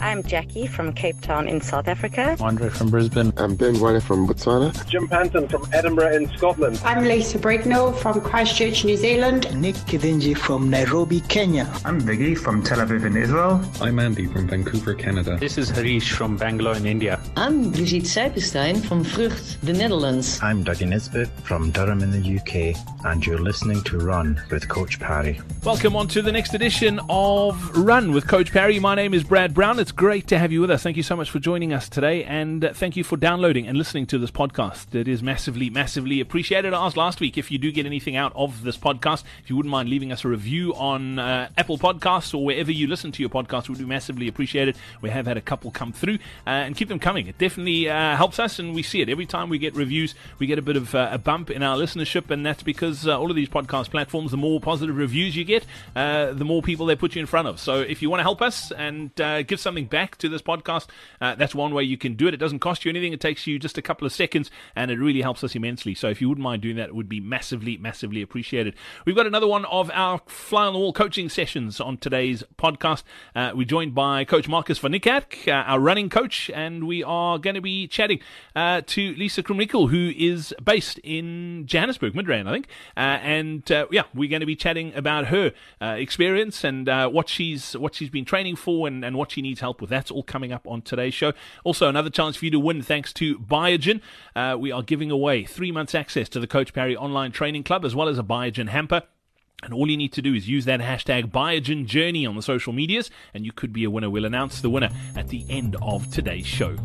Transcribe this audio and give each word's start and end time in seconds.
I'm 0.00 0.22
Jackie 0.22 0.66
from 0.66 0.92
Cape 0.92 1.20
Town 1.22 1.48
in 1.48 1.60
South 1.60 1.88
Africa. 1.88 2.36
Andre 2.40 2.68
from 2.68 2.90
Brisbane. 2.90 3.32
I'm 3.38 3.56
Ben 3.56 3.80
Wale 3.80 3.98
from 4.00 4.28
Botswana. 4.28 4.86
Jim 4.88 5.08
Panton 5.08 5.48
from 5.48 5.66
Edinburgh 5.72 6.14
in 6.14 6.28
Scotland. 6.36 6.80
I'm 6.84 7.04
Lisa 7.04 7.38
Bricknell 7.38 7.92
from 7.92 8.20
Christchurch, 8.20 8.84
New 8.84 8.96
Zealand. 8.96 9.58
Nick 9.58 9.74
Kidinji 9.74 10.36
from 10.36 10.68
Nairobi, 10.68 11.20
Kenya. 11.20 11.72
I'm 11.84 12.00
Viggy 12.00 12.36
from 12.36 12.62
Tel 12.62 12.78
Aviv 12.78 13.06
in 13.06 13.16
Israel. 13.16 13.60
I'm 13.80 13.98
Andy 13.98 14.26
from 14.26 14.46
Vancouver, 14.48 14.94
Canada. 14.94 15.38
This 15.38 15.56
is 15.56 15.70
Harish 15.70 16.12
from 16.12 16.36
Bangalore 16.36 16.76
in 16.76 16.84
India. 16.84 17.18
I'm 17.36 17.70
Brigitte 17.70 18.04
Seipenstein 18.04 18.84
from 18.84 19.02
Vught, 19.02 19.58
the 19.62 19.72
Netherlands. 19.72 20.38
I'm 20.42 20.62
Dougie 20.62 20.86
Nisbet 20.88 21.28
from 21.42 21.70
Durham 21.70 22.02
in 22.02 22.10
the 22.10 22.38
UK, 22.38 22.76
and 23.06 23.26
you're 23.26 23.40
listening 23.40 23.82
to 23.84 23.98
Run 23.98 24.40
with 24.50 24.68
Coach 24.68 25.00
Parry. 25.00 25.40
Welcome 25.64 25.96
on 25.96 26.06
to 26.08 26.20
the 26.20 26.32
next 26.32 26.52
edition 26.52 27.00
of 27.08 27.76
Run 27.76 28.12
with 28.12 28.28
Coach 28.28 28.52
Parry. 28.52 28.78
My 28.78 28.94
name 28.94 29.14
is 29.14 29.24
Brad 29.24 29.54
Brown. 29.54 29.85
It's 29.86 29.92
great 29.92 30.26
to 30.26 30.38
have 30.40 30.50
you 30.50 30.60
with 30.60 30.72
us. 30.72 30.82
Thank 30.82 30.96
you 30.96 31.04
so 31.04 31.14
much 31.14 31.30
for 31.30 31.38
joining 31.38 31.72
us 31.72 31.88
today, 31.88 32.24
and 32.24 32.64
uh, 32.64 32.72
thank 32.72 32.96
you 32.96 33.04
for 33.04 33.16
downloading 33.16 33.68
and 33.68 33.78
listening 33.78 34.04
to 34.06 34.18
this 34.18 34.32
podcast. 34.32 34.96
It 34.96 35.06
is 35.06 35.22
massively, 35.22 35.70
massively 35.70 36.18
appreciated. 36.18 36.74
I 36.74 36.84
asked 36.84 36.96
last 36.96 37.20
week 37.20 37.38
if 37.38 37.52
you 37.52 37.58
do 37.58 37.70
get 37.70 37.86
anything 37.86 38.16
out 38.16 38.32
of 38.34 38.64
this 38.64 38.76
podcast, 38.76 39.22
if 39.44 39.48
you 39.48 39.54
wouldn't 39.54 39.70
mind 39.70 39.88
leaving 39.88 40.10
us 40.10 40.24
a 40.24 40.28
review 40.28 40.74
on 40.74 41.20
uh, 41.20 41.50
Apple 41.56 41.78
Podcasts 41.78 42.34
or 42.34 42.44
wherever 42.44 42.72
you 42.72 42.88
listen 42.88 43.12
to 43.12 43.22
your 43.22 43.30
podcast, 43.30 43.68
would 43.68 43.78
be 43.78 43.84
massively 43.84 44.26
appreciated. 44.26 44.76
We 45.02 45.10
have 45.10 45.24
had 45.24 45.36
a 45.36 45.40
couple 45.40 45.70
come 45.70 45.92
through, 45.92 46.18
uh, 46.48 46.50
and 46.50 46.74
keep 46.74 46.88
them 46.88 46.98
coming. 46.98 47.28
It 47.28 47.38
definitely 47.38 47.88
uh, 47.88 48.16
helps 48.16 48.40
us, 48.40 48.58
and 48.58 48.74
we 48.74 48.82
see 48.82 49.02
it 49.02 49.08
every 49.08 49.24
time 49.24 49.48
we 49.48 49.58
get 49.58 49.76
reviews. 49.76 50.16
We 50.40 50.48
get 50.48 50.58
a 50.58 50.62
bit 50.62 50.74
of 50.74 50.96
uh, 50.96 51.10
a 51.12 51.18
bump 51.18 51.48
in 51.48 51.62
our 51.62 51.76
listenership, 51.76 52.28
and 52.32 52.44
that's 52.44 52.64
because 52.64 53.06
uh, 53.06 53.16
all 53.16 53.30
of 53.30 53.36
these 53.36 53.48
podcast 53.48 53.90
platforms, 53.90 54.32
the 54.32 54.36
more 54.36 54.60
positive 54.60 54.96
reviews 54.96 55.36
you 55.36 55.44
get, 55.44 55.64
the 55.94 56.44
more 56.44 56.60
people 56.60 56.86
they 56.86 56.96
put 56.96 57.14
you 57.14 57.20
in 57.20 57.26
front 57.26 57.46
of. 57.46 57.60
So 57.60 57.82
if 57.82 58.02
you 58.02 58.10
want 58.10 58.18
to 58.18 58.24
help 58.24 58.42
us 58.42 58.72
and 58.72 59.14
give 59.14 59.60
back 59.84 60.16
to 60.16 60.28
this 60.28 60.42
podcast, 60.42 60.86
uh, 61.20 61.34
that's 61.34 61.54
one 61.54 61.74
way 61.74 61.82
you 61.84 61.98
can 61.98 62.14
do 62.14 62.26
it. 62.26 62.34
It 62.34 62.38
doesn't 62.38 62.60
cost 62.60 62.84
you 62.84 62.88
anything. 62.88 63.12
It 63.12 63.20
takes 63.20 63.46
you 63.46 63.58
just 63.58 63.76
a 63.76 63.82
couple 63.82 64.06
of 64.06 64.12
seconds, 64.12 64.50
and 64.74 64.90
it 64.90 64.98
really 64.98 65.20
helps 65.20 65.44
us 65.44 65.54
immensely. 65.54 65.94
So 65.94 66.08
if 66.08 66.20
you 66.20 66.28
wouldn't 66.28 66.42
mind 66.42 66.62
doing 66.62 66.76
that, 66.76 66.88
it 66.88 66.94
would 66.94 67.08
be 67.08 67.20
massively, 67.20 67.76
massively 67.76 68.22
appreciated. 68.22 68.74
We've 69.04 69.14
got 69.16 69.26
another 69.26 69.46
one 69.46 69.64
of 69.66 69.90
our 69.92 70.20
fly 70.26 70.66
on 70.66 70.72
the 70.72 70.78
wall 70.78 70.92
coaching 70.92 71.28
sessions 71.28 71.80
on 71.80 71.98
today's 71.98 72.42
podcast. 72.58 73.02
Uh, 73.34 73.52
we're 73.54 73.64
joined 73.66 73.94
by 73.94 74.24
Coach 74.24 74.48
Markus 74.48 74.78
van 74.78 74.92
Niekerk, 74.92 75.48
uh, 75.48 75.52
our 75.66 75.80
running 75.80 76.08
coach, 76.08 76.50
and 76.54 76.86
we 76.86 77.02
are 77.02 77.38
going 77.38 77.54
to 77.54 77.60
be 77.60 77.86
chatting 77.86 78.20
uh, 78.54 78.80
to 78.86 79.14
Lisa 79.16 79.42
Krumnikl, 79.42 79.90
who 79.90 80.12
is 80.16 80.54
based 80.62 80.98
in 80.98 81.66
Johannesburg, 81.66 82.14
Midrand, 82.14 82.48
I 82.48 82.52
think. 82.52 82.68
Uh, 82.96 83.00
and 83.00 83.70
uh, 83.70 83.86
yeah, 83.90 84.04
we're 84.14 84.30
going 84.30 84.40
to 84.40 84.46
be 84.46 84.56
chatting 84.56 84.94
about 84.94 85.26
her 85.26 85.52
experience 85.80 86.64
and 86.64 86.86
what 87.12 87.28
she's 87.28 87.76
what 87.76 87.94
she's 87.94 88.10
been 88.10 88.24
training 88.24 88.56
for 88.56 88.86
and, 88.86 89.04
and 89.04 89.16
what 89.16 89.32
she 89.32 89.42
needs 89.42 89.60
help 89.66 89.80
with. 89.80 89.90
That's 89.90 90.12
all 90.12 90.22
coming 90.22 90.52
up 90.52 90.64
on 90.68 90.80
today's 90.80 91.12
show. 91.12 91.32
Also, 91.64 91.88
another 91.88 92.08
chance 92.08 92.36
for 92.36 92.44
you 92.44 92.52
to 92.52 92.60
win 92.60 92.82
thanks 92.82 93.12
to 93.14 93.36
Biogen. 93.40 94.00
Uh, 94.36 94.56
we 94.56 94.70
are 94.70 94.80
giving 94.80 95.10
away 95.10 95.44
three 95.44 95.72
months 95.72 95.92
access 95.92 96.28
to 96.28 96.38
the 96.38 96.46
Coach 96.46 96.72
Parry 96.72 96.96
Online 96.96 97.32
Training 97.32 97.64
Club 97.64 97.84
as 97.84 97.92
well 97.92 98.08
as 98.08 98.16
a 98.16 98.22
Biogen 98.22 98.68
hamper. 98.68 99.02
And 99.64 99.74
all 99.74 99.90
you 99.90 99.96
need 99.96 100.12
to 100.12 100.22
do 100.22 100.34
is 100.34 100.48
use 100.48 100.66
that 100.66 100.78
hashtag 100.78 101.32
Biogen 101.32 101.84
Journey 101.84 102.26
on 102.26 102.36
the 102.36 102.42
social 102.42 102.72
medias, 102.72 103.10
and 103.34 103.44
you 103.44 103.50
could 103.50 103.72
be 103.72 103.82
a 103.82 103.90
winner. 103.90 104.08
We'll 104.08 104.24
announce 104.24 104.60
the 104.60 104.70
winner 104.70 104.90
at 105.16 105.26
the 105.28 105.44
end 105.48 105.74
of 105.82 106.08
today's 106.12 106.46
show. 106.46 106.76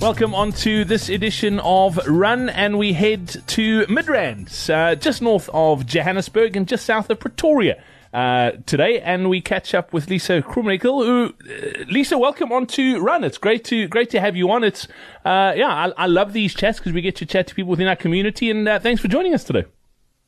Welcome 0.00 0.34
on 0.34 0.52
to 0.52 0.84
this 0.84 1.08
edition 1.08 1.58
of 1.60 1.96
Run, 2.06 2.50
and 2.50 2.78
we 2.78 2.92
head 2.92 3.28
to 3.48 3.86
Midrand, 3.86 4.70
uh, 4.70 4.94
just 4.94 5.22
north 5.22 5.48
of 5.52 5.86
Johannesburg 5.86 6.56
and 6.56 6.68
just 6.68 6.84
south 6.84 7.10
of 7.10 7.18
Pretoria 7.18 7.82
uh, 8.12 8.52
today, 8.66 9.00
and 9.00 9.30
we 9.30 9.40
catch 9.40 9.74
up 9.74 9.92
with 9.92 10.08
Lisa 10.08 10.42
Krumnikl. 10.42 11.04
Who, 11.04 11.34
uh, 11.50 11.84
Lisa, 11.90 12.18
welcome 12.18 12.52
on 12.52 12.66
to 12.68 13.00
Run. 13.00 13.24
It's 13.24 13.38
great 13.38 13.64
to 13.64 13.88
great 13.88 14.10
to 14.10 14.20
have 14.20 14.36
you 14.36 14.50
on. 14.50 14.64
It's 14.64 14.86
uh, 15.24 15.54
yeah, 15.56 15.68
I, 15.68 15.92
I, 15.96 16.06
love 16.06 16.32
these 16.32 16.54
chats 16.54 16.78
because 16.78 16.92
we 16.92 17.00
get 17.00 17.16
to 17.16 17.26
chat 17.26 17.46
to 17.48 17.54
people 17.54 17.70
within 17.70 17.88
our 17.88 17.96
community, 17.96 18.50
and 18.50 18.68
uh, 18.68 18.78
thanks 18.78 19.00
for 19.00 19.08
joining 19.08 19.34
us 19.34 19.44
today. 19.44 19.64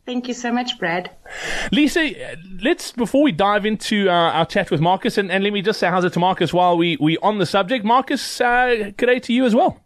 Thank 0.06 0.28
you 0.28 0.34
so 0.34 0.53
much, 0.53 0.78
Brad. 0.78 1.11
Lisa, 1.73 2.11
let's 2.62 2.93
before 2.93 3.23
we 3.23 3.33
dive 3.33 3.65
into 3.65 4.09
uh, 4.09 4.12
our 4.12 4.47
chat 4.47 4.71
with 4.71 4.81
Markus, 4.81 5.17
and, 5.19 5.31
and, 5.31 5.43
let 5.43 5.53
me 5.53 5.62
just 5.62 5.81
say 5.81 5.89
how's 5.89 6.05
it 6.05 6.12
to 6.15 6.19
Markus 6.19 6.53
while 6.53 6.77
we 6.77 6.97
we 7.00 7.19
on 7.19 7.39
the 7.39 7.47
subject. 7.47 7.84
Markus, 7.84 8.41
uh, 8.41 8.93
good 8.97 9.06
day 9.06 9.19
to 9.21 9.33
you 9.33 9.44
as 9.44 9.55
well. 9.55 9.81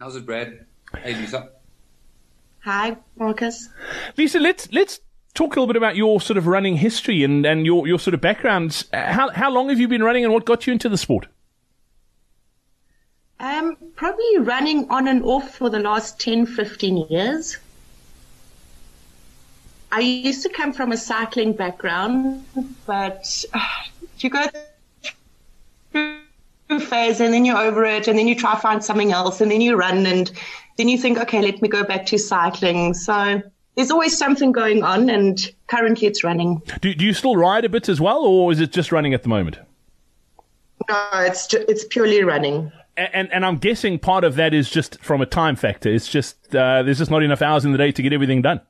How's 0.00 0.16
it, 0.16 0.26
Brad? 0.26 0.66
Hey, 1.02 1.14
Lisa. 1.14 1.50
Hi, 2.60 2.96
Markus. 3.16 3.68
Lisa, 4.16 4.40
let's 4.40 4.72
let's 4.72 5.00
talk 5.36 5.54
a 5.54 5.60
little 5.60 5.66
bit 5.66 5.76
about 5.76 5.94
your 5.94 6.20
sort 6.20 6.36
of 6.36 6.46
running 6.46 6.76
history 6.76 7.22
and, 7.22 7.46
and 7.46 7.66
your, 7.66 7.86
your 7.86 7.98
sort 7.98 8.14
of 8.14 8.20
background. 8.20 8.84
How, 8.92 9.30
how 9.30 9.50
long 9.50 9.68
have 9.68 9.78
you 9.78 9.86
been 9.86 10.02
running 10.02 10.24
and 10.24 10.32
what 10.32 10.44
got 10.44 10.66
you 10.66 10.72
into 10.72 10.88
the 10.88 10.96
sport? 10.96 11.26
Um, 13.38 13.76
probably 13.94 14.38
running 14.38 14.88
on 14.88 15.06
and 15.06 15.22
off 15.22 15.54
for 15.54 15.68
the 15.68 15.78
last 15.78 16.18
10, 16.18 16.46
15 16.46 17.06
years. 17.10 17.58
I 19.92 20.00
used 20.00 20.42
to 20.42 20.48
come 20.48 20.72
from 20.72 20.90
a 20.90 20.96
cycling 20.96 21.52
background, 21.52 22.44
but 22.86 23.44
uh, 23.52 23.60
you 24.18 24.30
go 24.30 24.46
through 25.92 26.80
phase 26.80 27.20
and 27.20 27.32
then 27.32 27.44
you're 27.44 27.58
over 27.58 27.84
it 27.84 28.08
and 28.08 28.18
then 28.18 28.26
you 28.26 28.34
try 28.34 28.54
to 28.54 28.60
find 28.60 28.82
something 28.82 29.12
else 29.12 29.40
and 29.40 29.50
then 29.50 29.60
you 29.60 29.76
run 29.76 30.06
and 30.06 30.32
then 30.76 30.88
you 30.88 30.98
think, 30.98 31.18
okay, 31.18 31.40
let 31.40 31.62
me 31.62 31.68
go 31.68 31.84
back 31.84 32.06
to 32.06 32.18
cycling. 32.18 32.94
So 32.94 33.42
there's 33.76 33.90
always 33.90 34.16
something 34.16 34.52
going 34.52 34.82
on, 34.82 35.08
and 35.10 35.52
currently 35.66 36.08
it's 36.08 36.24
running. 36.24 36.62
Do, 36.80 36.94
do 36.94 37.04
you 37.04 37.12
still 37.12 37.36
ride 37.36 37.64
a 37.64 37.68
bit 37.68 37.88
as 37.88 38.00
well, 38.00 38.24
or 38.24 38.50
is 38.50 38.60
it 38.60 38.72
just 38.72 38.90
running 38.90 39.14
at 39.14 39.22
the 39.22 39.28
moment? 39.28 39.58
No, 40.88 41.08
it's 41.14 41.52
it's 41.52 41.84
purely 41.84 42.22
running. 42.22 42.72
And, 42.96 43.10
and, 43.12 43.32
and 43.32 43.46
I'm 43.46 43.58
guessing 43.58 43.98
part 43.98 44.24
of 44.24 44.36
that 44.36 44.54
is 44.54 44.70
just 44.70 44.98
from 45.02 45.20
a 45.20 45.26
time 45.26 45.56
factor. 45.56 45.90
It's 45.90 46.08
just 46.08 46.54
uh, 46.54 46.82
there's 46.82 46.98
just 46.98 47.10
not 47.10 47.22
enough 47.22 47.42
hours 47.42 47.64
in 47.64 47.72
the 47.72 47.78
day 47.78 47.92
to 47.92 48.02
get 48.02 48.12
everything 48.12 48.42
done. 48.42 48.60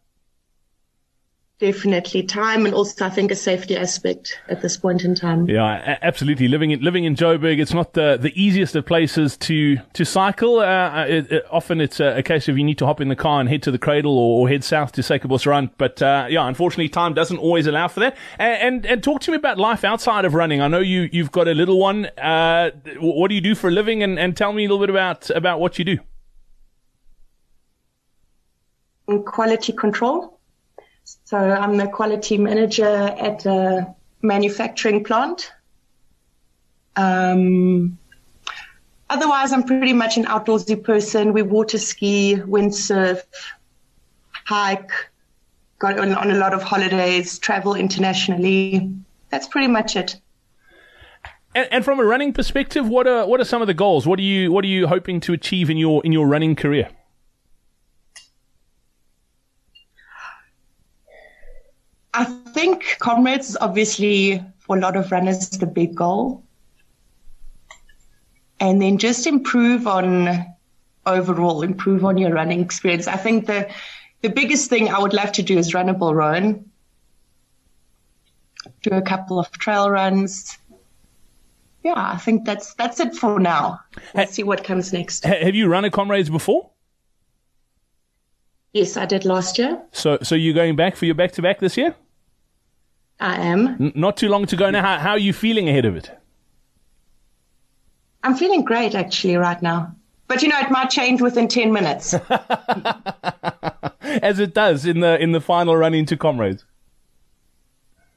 Definitely 1.58 2.22
time 2.22 2.66
and 2.66 2.74
also 2.74 3.06
I 3.06 3.08
think 3.08 3.30
a 3.30 3.34
safety 3.34 3.78
aspect 3.78 4.38
at 4.50 4.60
this 4.60 4.76
point 4.76 5.04
in 5.04 5.14
time. 5.14 5.48
Yeah, 5.48 5.96
absolutely. 6.02 6.48
Living 6.48 6.70
in 6.72 6.82
living 6.82 7.04
in 7.04 7.14
Joburg, 7.14 7.58
it's 7.58 7.72
not 7.72 7.94
the 7.94 8.18
the 8.20 8.30
easiest 8.38 8.76
of 8.76 8.84
places 8.84 9.38
to 9.38 9.78
to 9.94 10.04
cycle. 10.04 10.58
Uh, 10.58 10.64
uh, 10.64 11.06
it, 11.08 11.32
it, 11.32 11.44
often 11.50 11.80
it's 11.80 11.98
a, 11.98 12.18
a, 12.18 12.22
case 12.22 12.48
of 12.48 12.58
you 12.58 12.64
need 12.64 12.76
to 12.76 12.84
hop 12.84 13.00
in 13.00 13.08
the 13.08 13.16
car 13.16 13.40
and 13.40 13.48
head 13.48 13.62
to 13.62 13.70
the 13.70 13.78
cradle 13.78 14.18
or, 14.18 14.42
or 14.42 14.48
head 14.50 14.64
south 14.64 14.92
to 14.92 15.00
Suikerbosrand. 15.00 15.70
But 15.78 16.02
uh, 16.02 16.26
yeah, 16.28 16.46
unfortunately, 16.46 16.90
time 16.90 17.14
doesn't 17.14 17.38
always 17.38 17.66
allow 17.66 17.88
for 17.88 18.00
that. 18.00 18.18
And, 18.38 18.62
and, 18.62 18.86
and 18.86 19.02
talk 19.02 19.22
to 19.22 19.30
me 19.30 19.38
about 19.38 19.56
life 19.56 19.82
outside 19.82 20.26
of 20.26 20.34
running. 20.34 20.60
I 20.60 20.68
know 20.68 20.80
you 20.80 21.08
you've 21.10 21.32
got 21.32 21.48
a 21.48 21.54
little 21.54 21.78
one. 21.78 22.04
Uh, 22.18 22.72
what 23.00 23.28
do 23.28 23.34
you 23.34 23.40
do 23.40 23.54
for 23.54 23.68
a 23.68 23.72
living? 23.72 24.02
And, 24.02 24.18
and 24.18 24.36
tell 24.36 24.52
me 24.52 24.66
a 24.66 24.68
little 24.68 24.80
bit 24.80 24.90
about 24.90 25.30
about 25.30 25.58
what 25.58 25.78
you 25.78 25.86
do. 25.86 25.98
In 29.08 29.22
Quality 29.22 29.72
control. 29.72 30.35
So 31.06 31.38
I'm 31.38 31.76
the 31.76 31.86
quality 31.86 32.36
manager 32.36 32.84
at 32.84 33.46
a 33.46 33.94
manufacturing 34.22 35.04
plant. 35.04 35.52
Um, 36.96 37.96
otherwise, 39.08 39.52
I'm 39.52 39.62
pretty 39.62 39.92
much 39.92 40.16
an 40.16 40.24
outdoorsy 40.24 40.82
person. 40.82 41.32
We 41.32 41.42
water 41.42 41.78
ski, 41.78 42.36
windsurf, 42.36 43.22
hike, 44.32 44.90
go 45.78 45.88
on, 45.88 46.12
on 46.14 46.30
a 46.32 46.36
lot 46.36 46.54
of 46.54 46.62
holidays, 46.62 47.38
travel 47.38 47.74
internationally. 47.74 48.92
That's 49.30 49.46
pretty 49.46 49.68
much 49.68 49.94
it. 49.94 50.20
And, 51.54 51.68
and, 51.70 51.84
from 51.84 52.00
a 52.00 52.04
running 52.04 52.32
perspective, 52.32 52.88
what 52.88 53.06
are 53.06 53.26
what 53.26 53.40
are 53.40 53.44
some 53.44 53.62
of 53.62 53.66
the 53.66 53.74
goals? 53.74 54.06
What 54.06 54.18
are 54.18 54.22
you 54.22 54.52
what 54.52 54.64
are 54.64 54.68
you 54.68 54.88
hoping 54.88 55.20
to 55.20 55.32
achieve 55.32 55.70
in 55.70 55.76
your 55.76 56.04
in 56.04 56.12
your 56.12 56.26
running 56.26 56.54
career? 56.54 56.90
I 62.16 62.24
think 62.56 62.96
comrades 63.00 63.50
is 63.50 63.58
obviously 63.60 64.42
for 64.60 64.78
a 64.78 64.80
lot 64.80 64.96
of 64.96 65.12
runners 65.12 65.50
the 65.50 65.66
big 65.66 65.94
goal. 65.94 66.42
And 68.58 68.80
then 68.80 68.96
just 68.96 69.26
improve 69.26 69.86
on 69.86 70.46
overall, 71.04 71.62
improve 71.62 72.04
on 72.04 72.16
your 72.16 72.32
running 72.32 72.60
experience. 72.60 73.06
I 73.06 73.18
think 73.18 73.46
the 73.46 73.68
the 74.22 74.30
biggest 74.30 74.70
thing 74.70 74.88
I 74.88 74.98
would 74.98 75.12
love 75.12 75.32
to 75.32 75.42
do 75.42 75.58
is 75.58 75.74
run 75.74 75.90
a 75.90 75.94
bull 75.94 76.14
run. 76.14 76.64
Do 78.82 78.90
a 78.92 79.02
couple 79.02 79.38
of 79.38 79.50
trail 79.52 79.90
runs. 79.90 80.56
Yeah, 81.84 81.92
I 81.96 82.16
think 82.16 82.46
that's 82.46 82.72
that's 82.74 82.98
it 82.98 83.14
for 83.14 83.38
now. 83.38 83.80
Let's 84.14 84.32
see 84.32 84.42
what 84.42 84.64
comes 84.64 84.92
next. 84.94 85.24
Have 85.24 85.54
you 85.54 85.68
run 85.68 85.84
a 85.84 85.90
comrades 85.90 86.30
before? 86.30 86.70
Yes, 88.72 88.96
I 88.96 89.04
did 89.04 89.26
last 89.26 89.58
year. 89.58 89.82
So 89.92 90.18
so 90.22 90.34
you're 90.34 90.54
going 90.54 90.76
back 90.76 90.96
for 90.96 91.04
your 91.04 91.14
back 91.14 91.32
to 91.32 91.42
back 91.42 91.60
this 91.60 91.76
year? 91.76 91.94
I 93.20 93.36
am. 93.36 93.68
N- 93.68 93.92
not 93.94 94.16
too 94.16 94.28
long 94.28 94.46
to 94.46 94.56
go 94.56 94.70
now. 94.70 94.82
How, 94.82 94.98
how 94.98 95.10
are 95.10 95.18
you 95.18 95.32
feeling 95.32 95.68
ahead 95.68 95.84
of 95.84 95.96
it? 95.96 96.10
I'm 98.22 98.34
feeling 98.36 98.62
great 98.64 98.94
actually 98.94 99.36
right 99.36 99.60
now. 99.62 99.94
But 100.28 100.42
you 100.42 100.48
know, 100.48 100.58
it 100.58 100.70
might 100.70 100.90
change 100.90 101.22
within 101.22 101.46
10 101.48 101.72
minutes. 101.72 102.14
As 104.02 104.38
it 104.40 104.54
does 104.54 104.84
in 104.84 105.00
the 105.00 105.20
in 105.22 105.32
the 105.32 105.40
final 105.40 105.76
run 105.76 105.94
into 105.94 106.16
comrades. 106.16 106.64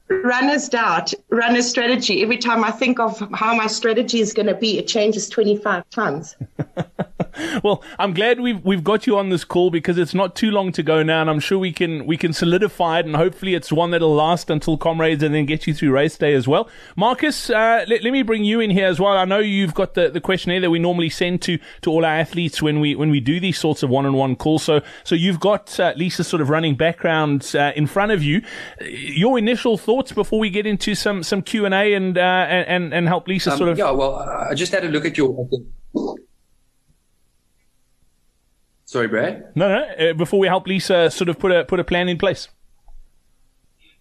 runner's 0.08 0.68
doubt, 0.68 1.14
runner's 1.30 1.68
strategy. 1.68 2.22
Every 2.22 2.36
time 2.36 2.64
I 2.64 2.72
think 2.72 2.98
of 2.98 3.22
how 3.34 3.54
my 3.54 3.68
strategy 3.68 4.20
is 4.20 4.32
going 4.32 4.46
to 4.46 4.54
be, 4.54 4.78
it 4.78 4.88
changes 4.88 5.28
25 5.28 5.88
times. 5.90 6.36
well, 7.64 7.82
I'm 7.98 8.14
glad 8.14 8.40
we've 8.40 8.64
we've 8.64 8.84
got 8.84 9.06
you 9.06 9.18
on 9.18 9.30
this 9.30 9.44
call 9.44 9.70
because 9.70 9.98
it's 9.98 10.14
not 10.14 10.34
too 10.34 10.50
long 10.50 10.72
to 10.72 10.82
go 10.82 11.02
now, 11.02 11.20
and 11.20 11.30
I'm 11.30 11.40
sure 11.40 11.58
we 11.58 11.72
can 11.72 12.06
we 12.06 12.16
can 12.16 12.32
solidify 12.32 13.00
it, 13.00 13.06
and 13.06 13.16
hopefully 13.16 13.54
it's 13.54 13.72
one 13.72 13.90
that'll 13.90 14.14
last 14.14 14.50
until 14.50 14.76
comrades, 14.76 15.22
and 15.22 15.34
then 15.34 15.46
get 15.46 15.66
you 15.66 15.74
through 15.74 15.92
race 15.92 16.16
day 16.16 16.34
as 16.34 16.46
well. 16.46 16.68
Markus, 16.96 17.50
uh, 17.50 17.84
let, 17.88 18.02
let 18.02 18.12
me 18.12 18.22
bring 18.22 18.44
you 18.44 18.60
in 18.60 18.70
here 18.70 18.86
as 18.86 19.00
well. 19.00 19.16
I 19.16 19.24
know 19.24 19.38
you've 19.38 19.74
got 19.74 19.94
the, 19.94 20.10
the 20.10 20.20
questionnaire 20.20 20.60
that 20.60 20.70
we 20.70 20.78
normally 20.78 21.10
send 21.10 21.42
to 21.42 21.58
to 21.82 21.90
all 21.90 22.04
our 22.04 22.14
athletes 22.14 22.62
when 22.62 22.80
we 22.80 22.94
when 22.94 23.10
we 23.10 23.20
do 23.20 23.40
these 23.40 23.58
sorts 23.58 23.82
of 23.82 23.90
one 23.90 24.06
on 24.06 24.14
one 24.14 24.36
calls. 24.36 24.62
So 24.62 24.80
so 25.04 25.14
you've 25.14 25.40
got 25.40 25.78
uh, 25.80 25.92
Lisa's 25.96 26.28
sort 26.28 26.40
of 26.42 26.50
running 26.50 26.74
background 26.74 27.52
uh, 27.54 27.72
in 27.76 27.86
front 27.86 28.12
of 28.12 28.22
you. 28.22 28.42
Your 28.80 29.38
initial 29.38 29.76
thoughts 29.76 30.12
before 30.12 30.38
we 30.38 30.50
get 30.50 30.66
into 30.66 30.94
some 30.94 31.22
some 31.22 31.42
Q 31.42 31.64
and 31.64 31.74
A 31.74 31.94
and 31.94 32.18
uh, 32.18 32.20
and 32.20 32.92
and 32.92 33.08
help 33.08 33.28
Lisa 33.28 33.52
um, 33.52 33.58
sort 33.58 33.70
of? 33.70 33.78
Yeah, 33.78 33.90
well, 33.90 34.14
I 34.16 34.54
just 34.54 34.72
had 34.72 34.84
a 34.84 34.88
look 34.88 35.04
at 35.04 35.16
your. 35.16 35.48
Sorry, 38.90 39.06
Brad. 39.06 39.52
No, 39.54 39.68
no. 39.68 39.82
Uh, 39.84 40.12
before 40.14 40.40
we 40.40 40.48
help 40.48 40.66
Lisa 40.66 41.12
sort 41.12 41.28
of 41.28 41.38
put 41.38 41.52
a 41.52 41.64
put 41.64 41.78
a 41.78 41.84
plan 41.84 42.08
in 42.08 42.18
place. 42.18 42.48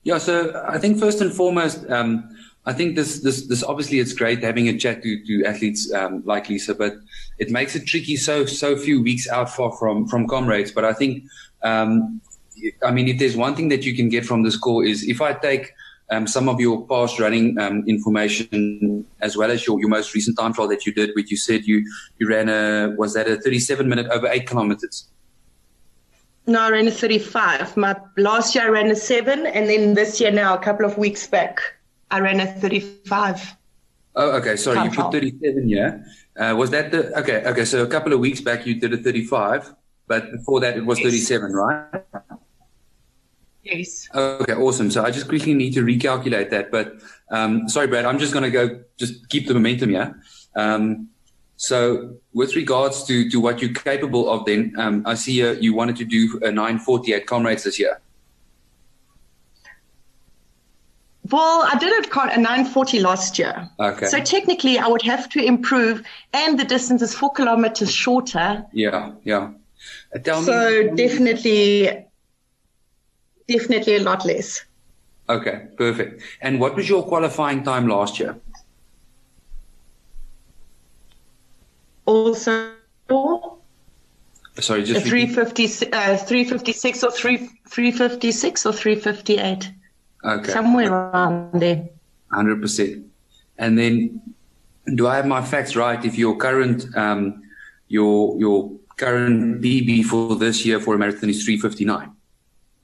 Yeah, 0.02 0.18
so 0.18 0.64
I 0.68 0.80
think 0.80 0.98
first 0.98 1.22
and 1.22 1.32
foremost, 1.32 1.88
um, 1.92 2.28
I 2.66 2.74
think 2.74 2.96
this 2.96 3.20
this 3.20 3.46
this 3.46 3.62
obviously 3.62 4.00
it's 4.00 4.14
great 4.14 4.42
having 4.42 4.68
a 4.68 4.76
chat 4.76 5.04
to 5.04 5.24
to 5.28 5.46
athletes 5.46 5.94
um, 5.94 6.24
like 6.26 6.50
Lisa, 6.50 6.74
but 6.74 6.94
it 7.38 7.52
makes 7.52 7.76
it 7.76 7.86
tricky 7.86 8.16
so 8.16 8.48
so 8.48 8.76
few 8.76 9.04
weeks 9.04 9.30
out 9.30 9.52
far 9.52 9.72
from 9.78 10.08
from 10.08 10.28
comrades. 10.28 10.72
But 10.72 10.86
I 10.86 10.94
think. 10.94 11.24
Um, 11.62 12.20
I 12.84 12.92
mean, 12.92 13.08
if 13.08 13.20
there's 13.20 13.38
one 13.38 13.56
thing 13.56 13.70
that 13.70 13.86
you 13.86 13.96
can 13.96 14.10
get 14.10 14.26
from 14.26 14.44
this 14.44 14.58
call 14.58 14.82
is 14.82 15.08
if 15.08 15.22
I 15.22 15.32
take 15.32 15.72
um, 16.12 16.28
some 16.28 16.50
of 16.50 16.60
your 16.60 16.86
past 16.88 17.20
running 17.20 17.58
um, 17.60 17.84
information 17.88 19.06
as 19.22 19.38
well 19.38 19.52
as 19.52 19.66
your, 19.68 19.80
your 19.80 19.90
most 19.90 20.14
recent 20.14 20.38
time 20.38 20.54
trial 20.54 20.68
that 20.68 20.86
you 20.86 20.94
did, 20.94 21.12
which 21.16 21.30
you 21.30 21.38
said 21.38 21.66
you, 21.66 21.86
you 22.18 22.28
ran 22.28 22.50
a, 22.50 22.96
was 22.98 23.14
that 23.14 23.28
a 23.28 23.38
37 23.38 23.88
minute 23.88 24.08
over 24.08 24.28
eight 24.28 24.48
kilometers? 24.48 25.08
No, 26.48 26.62
I 26.62 26.72
ran 26.72 26.88
a 26.88 26.92
35. 26.92 27.78
My 27.78 27.96
last 28.18 28.56
year 28.56 28.66
I 28.66 28.70
ran 28.70 28.90
a 28.90 28.96
seven, 28.96 29.46
and 29.46 29.70
then 29.70 29.94
this 29.94 30.20
year 30.20 30.32
now, 30.32 30.56
a 30.56 30.58
couple 30.58 30.84
of 30.84 30.98
weeks 30.98 31.28
back, 31.28 31.62
I 32.10 32.22
ran 32.22 32.40
a 32.40 32.48
35. 32.48 33.56
Oh, 34.16 34.32
okay. 34.38 34.56
Sorry, 34.56 34.78
time 34.78 34.90
you 34.90 34.96
put 34.96 35.12
37, 35.12 35.70
yeah. 35.70 36.00
Uh, 36.36 36.56
was 36.56 36.72
that 36.72 36.92
the, 36.92 37.18
okay, 37.20 37.44
okay. 37.46 37.66
So 37.66 37.84
a 37.84 37.88
couple 37.88 38.14
of 38.14 38.20
weeks 38.20 38.42
back 38.42 38.66
you 38.66 38.80
did 38.80 38.94
a 38.94 38.98
35, 38.98 39.76
but 40.08 40.32
before 40.32 40.60
that 40.62 40.76
it 40.76 40.86
was 40.86 40.98
yes. 41.00 41.06
37, 41.06 41.54
right? 41.54 42.04
Yes. 43.64 44.08
Okay, 44.14 44.54
awesome. 44.54 44.90
So 44.90 45.04
I 45.04 45.12
just 45.12 45.28
quickly 45.28 45.54
need 45.54 45.74
to 45.74 45.82
recalculate 45.82 46.50
that. 46.52 46.72
But 46.72 46.94
um, 47.32 47.68
sorry, 47.68 47.88
Brad, 47.88 48.06
I'm 48.06 48.20
just 48.20 48.34
going 48.34 48.44
to 48.44 48.52
go 48.52 48.82
just 48.98 49.30
keep 49.30 49.48
the 49.48 49.54
momentum 49.54 49.90
here. 49.90 50.22
Um, 50.56 51.10
so 51.58 52.16
with 52.34 52.56
regards 52.56 53.04
to, 53.06 53.30
to 53.30 53.40
what 53.40 53.62
you're 53.62 53.74
capable 53.74 54.30
of 54.30 54.46
then, 54.46 54.74
um, 54.78 55.04
I 55.06 55.16
see 55.16 55.46
uh, 55.46 55.52
you 55.54 55.74
wanted 55.74 55.98
to 55.98 56.06
do 56.06 56.40
a 56.42 56.52
940 56.52 57.14
at 57.14 57.28
Comrades 57.28 57.66
this 57.66 57.78
year. 57.78 58.00
Well, 61.30 61.68
I 61.70 61.78
did 61.78 61.92
it 61.92 62.08
a 62.08 62.38
940 62.40 63.02
last 63.02 63.38
year. 63.38 63.70
Okay. 63.80 64.06
So 64.08 64.20
technically, 64.20 64.80
I 64.80 64.88
would 64.88 65.04
have 65.04 65.30
to 65.30 65.44
improve, 65.44 66.02
and 66.34 66.58
the 66.58 66.64
distance 66.64 67.02
is 67.02 67.14
four 67.14 67.32
kilometers 67.32 67.94
shorter. 67.94 68.66
Yeah, 68.72 69.12
yeah. 69.24 69.52
Uh, 70.16 70.42
so 70.42 70.84
me, 70.84 70.96
definitely 70.96 72.06
definitely 73.50 73.96
a 73.96 74.04
lot 74.04 74.26
less. 74.26 74.64
Okay, 75.28 75.68
perfect. 75.78 76.24
And 76.42 76.60
what 76.60 76.76
was 76.76 76.90
your 76.90 77.04
qualifying 77.04 77.64
time 77.64 77.88
last 77.88 78.20
year? 78.20 78.36
Also, 82.06 82.72
sorry, 84.60 84.84
just 84.84 85.06
350, 85.06 85.94
uh, 85.94 86.18
356 86.18 87.04
or 87.04 87.12
3, 87.12 87.38
356 87.68 88.66
or 88.66 88.74
358. 88.74 89.72
Okay. 90.24 90.52
Somewhere 90.52 90.92
around 90.92 91.62
there. 91.62 91.88
100%. 92.34 93.04
And 93.60 93.78
then, 93.78 94.22
do 94.96 95.08
I 95.08 95.18
have 95.18 95.28
my 95.28 95.44
facts 95.44 95.76
right? 95.76 96.04
If 96.04 96.18
your 96.18 96.36
current, 96.38 96.86
um, 96.98 97.44
your, 97.88 98.40
your 98.40 98.72
current 98.98 99.62
PB 99.62 100.06
for 100.06 100.36
this 100.36 100.66
year 100.66 100.80
for 100.80 100.96
a 100.96 100.98
marathon 100.98 101.30
is 101.30 101.46
359? 101.46 102.16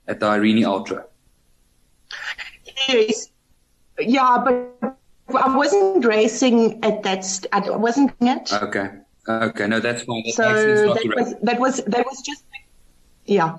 At 0.08 0.20
the 0.20 0.26
Irene 0.26 0.64
Ultra. 0.64 1.04
Yes. 2.88 3.30
Yeah, 3.98 4.42
but 4.44 4.96
I 5.34 5.56
wasn't 5.56 6.04
racing 6.04 6.84
at 6.84 7.02
that. 7.02 7.24
St- 7.24 7.48
I 7.52 7.70
wasn't 7.70 8.12
it. 8.20 8.52
Okay. 8.52 8.90
Okay. 9.28 9.66
No, 9.66 9.80
that's 9.80 10.02
fine. 10.02 10.22
so 10.32 10.94
that 10.94 11.12
was, 11.16 11.34
that 11.42 11.58
was 11.58 11.84
that 11.84 12.06
was 12.06 12.22
just 12.22 12.44
yeah. 13.24 13.56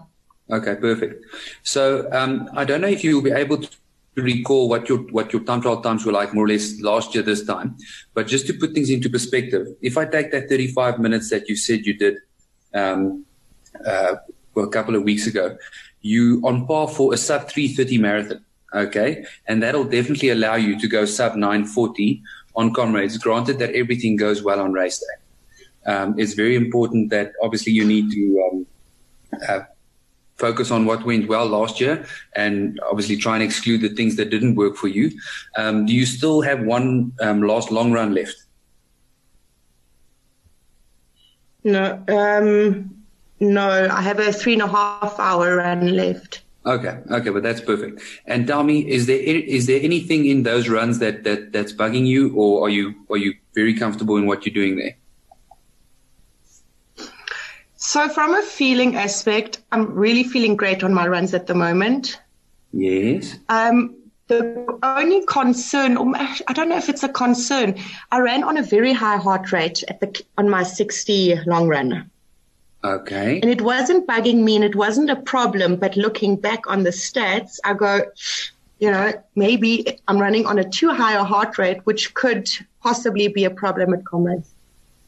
Okay, 0.49 0.75
perfect. 0.75 1.25
So 1.63 2.07
um, 2.11 2.49
I 2.53 2.63
don't 2.63 2.79
know 2.79 2.87
if 2.87 3.03
you'll 3.03 3.21
be 3.21 3.31
able 3.31 3.57
to 3.57 3.69
recall 4.15 4.69
what 4.69 4.87
your 4.87 4.99
what 5.11 5.33
your 5.33 5.43
time 5.43 5.61
trial 5.61 5.81
times 5.81 6.05
were 6.05 6.11
like 6.13 6.33
more 6.33 6.45
or 6.45 6.47
less 6.47 6.79
last 6.81 7.13
year 7.13 7.23
this 7.23 7.43
time, 7.45 7.75
but 8.13 8.27
just 8.27 8.47
to 8.47 8.53
put 8.53 8.73
things 8.73 8.89
into 8.89 9.09
perspective, 9.09 9.67
if 9.81 9.97
I 9.97 10.05
take 10.05 10.31
that 10.31 10.47
35 10.47 10.99
minutes 10.99 11.29
that 11.29 11.49
you 11.49 11.55
said 11.55 11.85
you 11.85 11.93
did 11.97 12.15
um, 12.73 13.25
uh, 13.85 14.15
a 14.55 14.67
couple 14.67 14.95
of 14.95 15.03
weeks 15.03 15.27
ago, 15.27 15.57
you 16.07 16.41
on 16.43 16.65
par 16.65 16.87
for 16.87 17.13
a 17.13 17.17
sub 17.17 17.49
330 17.49 17.97
marathon. 17.97 18.45
Okay. 18.73 19.25
And 19.47 19.61
that'll 19.63 19.85
definitely 19.85 20.29
allow 20.29 20.55
you 20.55 20.79
to 20.79 20.87
go 20.87 21.05
sub 21.05 21.35
940 21.35 22.21
on 22.55 22.73
comrades, 22.73 23.17
granted 23.17 23.59
that 23.59 23.73
everything 23.75 24.15
goes 24.15 24.41
well 24.43 24.59
on 24.59 24.73
race 24.73 24.99
day. 24.99 25.91
Um, 25.91 26.19
it's 26.19 26.33
very 26.33 26.55
important 26.55 27.11
that 27.11 27.33
obviously 27.41 27.71
you 27.71 27.85
need 27.85 28.11
to 28.11 28.49
um, 28.51 28.65
uh, 29.47 29.59
focus 30.35 30.71
on 30.71 30.85
what 30.85 31.05
went 31.05 31.27
well 31.27 31.45
last 31.45 31.79
year 31.79 32.05
and 32.35 32.79
obviously 32.89 33.15
try 33.15 33.35
and 33.35 33.43
exclude 33.43 33.81
the 33.81 33.89
things 33.89 34.15
that 34.17 34.29
didn't 34.29 34.55
work 34.55 34.75
for 34.75 34.87
you. 34.87 35.11
Um, 35.55 35.85
do 35.85 35.93
you 35.93 36.05
still 36.05 36.41
have 36.41 36.61
one 36.61 37.13
um, 37.21 37.41
last 37.41 37.71
long 37.71 37.91
run 37.91 38.13
left? 38.13 38.35
No. 41.63 42.03
Um, 43.41 43.53
no, 43.53 43.87
I 43.91 44.01
have 44.01 44.19
a 44.19 44.31
three 44.31 44.53
and 44.53 44.61
a 44.61 44.67
half 44.67 45.19
hour 45.19 45.57
run 45.57 45.95
left. 45.95 46.41
Okay, 46.65 46.99
okay, 47.11 47.29
but 47.29 47.43
that's 47.43 47.61
perfect. 47.61 48.01
And 48.25 48.45
tell 48.45 48.63
me, 48.63 48.79
is 48.79 49.05
there 49.05 49.17
is 49.17 49.67
there 49.67 49.79
anything 49.81 50.25
in 50.25 50.43
those 50.43 50.67
runs 50.67 50.99
that, 50.99 51.23
that 51.23 51.53
that's 51.53 51.71
bugging 51.71 52.05
you, 52.05 52.35
or 52.35 52.65
are 52.65 52.69
you 52.69 52.93
are 53.09 53.17
you 53.17 53.35
very 53.55 53.73
comfortable 53.73 54.17
in 54.17 54.25
what 54.25 54.45
you're 54.45 54.53
doing 54.53 54.75
there? 54.75 54.95
So, 57.77 58.09
from 58.09 58.35
a 58.35 58.41
feeling 58.41 58.97
aspect, 58.97 59.61
I'm 59.71 59.93
really 59.93 60.25
feeling 60.25 60.57
great 60.57 60.83
on 60.83 60.93
my 60.93 61.07
runs 61.07 61.33
at 61.33 61.47
the 61.47 61.53
moment. 61.53 62.19
Yes. 62.73 63.37
Um, 63.47 63.95
the 64.27 64.77
only 64.83 65.25
concern, 65.25 65.97
I 66.15 66.53
don't 66.53 66.67
know 66.67 66.77
if 66.77 66.89
it's 66.89 67.03
a 67.03 67.09
concern, 67.09 67.75
I 68.11 68.19
ran 68.19 68.43
on 68.43 68.57
a 68.57 68.61
very 68.61 68.91
high 68.91 69.15
heart 69.15 69.53
rate 69.53 69.83
at 69.87 70.01
the 70.01 70.21
on 70.37 70.49
my 70.49 70.63
60 70.63 71.43
long 71.45 71.69
run. 71.69 72.11
Okay. 72.87 73.39
And 73.41 73.51
it 73.51 73.61
wasn't 73.61 74.07
bugging 74.07 74.43
me 74.43 74.55
and 74.55 74.63
it 74.63 74.75
wasn't 74.75 75.09
a 75.09 75.15
problem. 75.15 75.75
But 75.75 75.97
looking 75.97 76.37
back 76.37 76.67
on 76.67 76.83
the 76.83 76.91
stats, 76.91 77.59
I 77.65 77.73
go, 77.73 78.01
you 78.79 78.89
know, 78.89 79.13
maybe 79.35 79.99
I'm 80.07 80.19
running 80.19 80.45
on 80.45 80.57
a 80.57 80.69
too 80.69 80.93
high 80.93 81.19
a 81.19 81.23
heart 81.23 81.57
rate, 81.57 81.79
which 81.85 82.13
could 82.13 82.49
possibly 82.81 83.27
be 83.27 83.43
a 83.43 83.49
problem 83.49 83.93
at 83.93 84.05
comrades. 84.05 84.53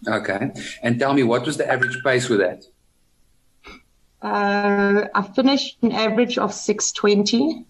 Okay. 0.07 0.51
And 0.83 1.00
tell 1.00 1.13
me, 1.13 1.24
what 1.24 1.45
was 1.45 1.57
the 1.57 1.69
average 1.71 1.98
pace 2.03 2.27
with 2.27 2.39
that? 2.39 2.65
Uh, 4.21 5.07
I 5.15 5.21
finished 5.21 5.77
an 5.81 5.93
average 5.93 6.38
of 6.38 6.53
620. 6.53 7.65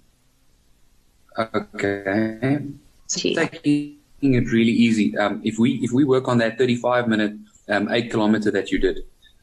Okay. 1.37 2.63
Taking 3.07 3.99
it 4.21 4.51
really 4.51 4.71
easy. 4.71 5.15
Um, 5.17 5.41
if 5.43 5.59
we 5.59 5.75
if 5.83 5.91
we 5.91 6.03
work 6.03 6.27
on 6.27 6.39
that 6.39 6.57
35 6.57 7.07
minute 7.07 7.33
um, 7.69 7.87
eight 7.91 8.09
kilometer 8.09 8.51
that 8.51 8.71
you 8.71 8.79
did, 8.79 8.99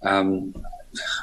um, 0.06 0.54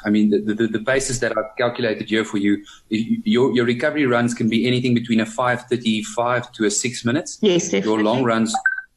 I 0.04 0.10
mean, 0.10 0.30
the, 0.30 0.54
the, 0.54 0.66
the 0.66 0.78
basis 0.78 1.18
that 1.20 1.36
I've 1.36 1.56
calculated 1.56 2.08
here 2.08 2.24
for 2.24 2.38
you, 2.38 2.64
your, 2.88 3.52
your 3.54 3.64
recovery 3.64 4.06
runs 4.06 4.34
can 4.34 4.48
be 4.48 4.66
anything 4.66 4.94
between 4.94 5.20
a 5.20 5.26
535 5.26 6.52
to 6.52 6.64
a 6.64 6.70
six 6.70 7.04
minutes. 7.04 7.38
Yes, 7.40 7.64
definitely. 7.64 7.90
Your 7.90 8.02
long 8.02 8.24
runs, 8.24 8.54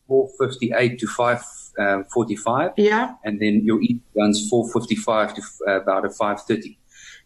458 0.08 1.00
to 1.00 1.08
545. 1.08 2.72
Yeah. 2.78 3.16
And 3.24 3.40
then 3.40 3.62
your 3.64 3.82
easy 3.82 4.02
runs 4.16 4.50
455 4.50 5.36
to 5.36 5.42
uh, 5.68 5.82
about 5.82 6.06
a 6.06 6.10
530. 6.10 6.78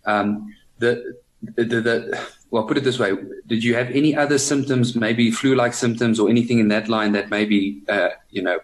Um, 0.05 0.53
the, 0.79 1.15
the, 1.41 1.63
the, 1.65 1.81
the, 1.81 2.27
well, 2.49 2.63
put 2.63 2.77
it 2.77 2.83
this 2.83 2.99
way. 2.99 3.13
Did 3.47 3.63
you 3.63 3.75
have 3.75 3.89
any 3.91 4.15
other 4.15 4.37
symptoms, 4.37 4.95
maybe 4.95 5.31
flu-like 5.31 5.73
symptoms 5.73 6.19
or 6.19 6.29
anything 6.29 6.59
in 6.59 6.67
that 6.69 6.89
line 6.89 7.13
that 7.13 7.29
maybe, 7.29 7.81
uh, 7.87 8.09
you 8.29 8.41
know, 8.41 8.59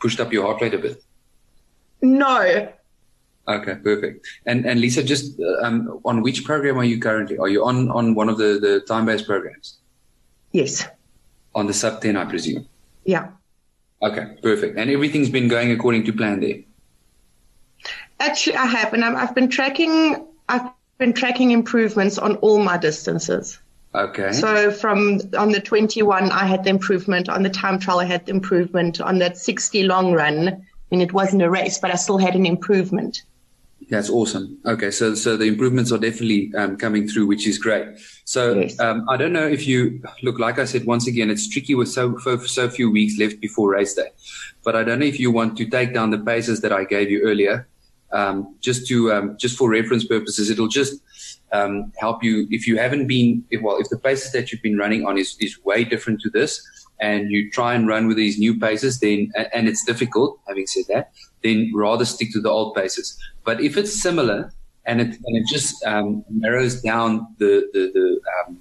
pushed 0.00 0.20
up 0.20 0.32
your 0.32 0.44
heart 0.44 0.60
rate 0.60 0.74
a 0.74 0.78
bit? 0.78 1.02
No, 2.02 2.68
Okay, 3.46 3.74
perfect. 3.74 4.26
And 4.46 4.64
and 4.64 4.80
Lisa, 4.80 5.02
just 5.02 5.38
uh, 5.38 5.66
um, 5.66 6.00
on 6.04 6.22
which 6.22 6.44
program 6.44 6.78
are 6.78 6.84
you 6.84 6.98
currently? 6.98 7.36
Are 7.38 7.48
you 7.48 7.64
on 7.64 7.90
on 7.90 8.14
one 8.14 8.28
of 8.28 8.38
the 8.38 8.58
the 8.58 8.80
time 8.80 9.06
based 9.06 9.26
programs? 9.26 9.78
Yes. 10.52 10.86
On 11.54 11.66
the 11.66 11.74
sub 11.74 12.00
10, 12.00 12.16
I 12.16 12.24
presume. 12.24 12.66
Yeah. 13.04 13.28
Okay, 14.02 14.36
perfect. 14.42 14.78
And 14.78 14.90
everything's 14.90 15.30
been 15.30 15.48
going 15.48 15.70
according 15.70 16.04
to 16.04 16.12
plan 16.12 16.40
there. 16.40 16.58
Actually, 18.20 18.56
I 18.56 18.66
have, 18.66 18.92
and 18.92 19.04
i 19.04 19.18
have 19.18 19.34
been 19.34 19.48
tracking. 19.48 20.26
I've 20.48 20.70
been 20.98 21.12
tracking 21.12 21.50
improvements 21.50 22.18
on 22.18 22.36
all 22.36 22.58
my 22.60 22.76
distances. 22.76 23.58
Okay. 23.94 24.32
So 24.32 24.70
from 24.70 25.20
on 25.38 25.52
the 25.52 25.60
21, 25.60 26.30
I 26.30 26.46
had 26.46 26.64
the 26.64 26.70
improvement. 26.70 27.28
On 27.28 27.42
the 27.42 27.50
time 27.50 27.78
trial, 27.78 28.00
I 28.00 28.04
had 28.04 28.26
the 28.26 28.32
improvement. 28.32 29.00
On 29.00 29.18
that 29.18 29.36
60 29.36 29.84
long 29.84 30.12
run, 30.12 30.48
I 30.48 30.56
mean, 30.90 31.00
it 31.00 31.12
wasn't 31.12 31.42
a 31.42 31.50
race, 31.50 31.78
but 31.78 31.90
I 31.90 31.94
still 31.94 32.18
had 32.18 32.34
an 32.34 32.46
improvement. 32.46 33.22
That's 33.90 34.10
awesome. 34.10 34.58
Okay, 34.64 34.90
so 34.90 35.14
so 35.14 35.36
the 35.36 35.44
improvements 35.44 35.92
are 35.92 35.98
definitely 35.98 36.52
um, 36.54 36.76
coming 36.76 37.08
through, 37.08 37.26
which 37.26 37.46
is 37.46 37.58
great. 37.58 37.86
So 38.24 38.60
yes. 38.60 38.78
um, 38.80 39.08
I 39.08 39.16
don't 39.16 39.32
know 39.32 39.46
if 39.46 39.66
you 39.66 40.02
look. 40.22 40.38
Like 40.38 40.58
I 40.58 40.64
said, 40.64 40.84
once 40.86 41.06
again, 41.06 41.30
it's 41.30 41.48
tricky 41.48 41.74
with 41.74 41.88
so 41.88 42.16
so 42.18 42.68
few 42.68 42.90
weeks 42.90 43.18
left 43.18 43.40
before 43.40 43.70
race 43.70 43.94
day. 43.94 44.08
But 44.64 44.76
I 44.76 44.84
don't 44.84 45.00
know 45.00 45.06
if 45.06 45.20
you 45.20 45.30
want 45.30 45.56
to 45.58 45.66
take 45.66 45.92
down 45.92 46.10
the 46.10 46.18
paces 46.18 46.60
that 46.62 46.72
I 46.72 46.84
gave 46.84 47.10
you 47.10 47.22
earlier, 47.22 47.68
um, 48.12 48.56
just 48.60 48.86
to 48.88 49.12
um, 49.12 49.36
just 49.38 49.56
for 49.58 49.68
reference 49.68 50.04
purposes. 50.04 50.50
It'll 50.50 50.68
just 50.68 51.02
um, 51.52 51.92
help 51.96 52.24
you 52.24 52.46
if 52.50 52.66
you 52.66 52.78
haven't 52.78 53.06
been 53.06 53.44
if, 53.50 53.60
well 53.62 53.78
if 53.78 53.88
the 53.88 53.98
paces 53.98 54.32
that 54.32 54.50
you've 54.50 54.62
been 54.62 54.78
running 54.78 55.06
on 55.06 55.18
is 55.18 55.36
is 55.40 55.62
way 55.64 55.84
different 55.84 56.20
to 56.22 56.30
this 56.30 56.83
and 57.04 57.30
you 57.30 57.50
try 57.50 57.70
and 57.74 57.86
run 57.86 58.06
with 58.08 58.16
these 58.16 58.38
new 58.38 58.54
paces 58.66 58.98
then 59.00 59.30
and 59.52 59.68
it's 59.68 59.84
difficult 59.84 60.38
having 60.48 60.66
said 60.66 60.84
that 60.92 61.12
then 61.42 61.58
rather 61.74 62.04
stick 62.04 62.30
to 62.32 62.40
the 62.40 62.52
old 62.58 62.74
paces 62.74 63.18
but 63.44 63.60
if 63.60 63.76
it's 63.76 63.94
similar 64.06 64.38
and 64.86 65.00
it 65.00 65.10
and 65.24 65.36
it 65.40 65.46
just 65.46 65.84
um, 65.84 66.24
narrows 66.30 66.80
down 66.82 67.26
the 67.38 67.52
the 67.74 67.82
the, 67.96 68.06
um, 68.34 68.60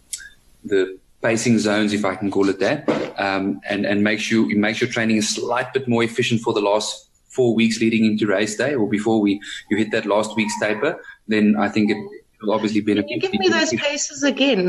the 0.66 0.82
pacing 1.22 1.58
zones 1.68 1.94
if 1.94 2.04
I 2.12 2.16
can 2.16 2.30
call 2.30 2.50
it 2.50 2.60
that 2.60 2.80
um, 3.28 3.62
and 3.70 3.86
and 3.86 4.04
makes 4.04 4.30
you 4.32 4.50
it 4.50 4.58
makes 4.58 4.82
your 4.82 4.90
training 4.90 5.18
a 5.18 5.22
slight 5.22 5.74
bit 5.74 5.88
more 5.88 6.04
efficient 6.04 6.42
for 6.42 6.54
the 6.54 6.66
last 6.72 7.10
four 7.38 7.56
weeks 7.56 7.80
leading 7.80 8.06
into 8.06 8.28
race 8.28 8.56
day 8.56 8.76
or 8.76 8.88
before 8.90 9.20
we 9.22 9.42
you 9.70 9.78
hit 9.78 9.92
that 9.92 10.06
last 10.06 10.36
week's 10.36 10.58
taper 10.60 11.02
then 11.28 11.56
I 11.58 11.70
think 11.70 11.92
it 11.92 11.98
will 12.42 12.54
obviously 12.54 12.82
benefit. 12.82 13.08
Can 13.08 13.16
you 13.16 13.22
give 13.22 13.40
me 13.40 13.50
those 13.50 13.74
paces 13.74 14.24
again? 14.24 14.68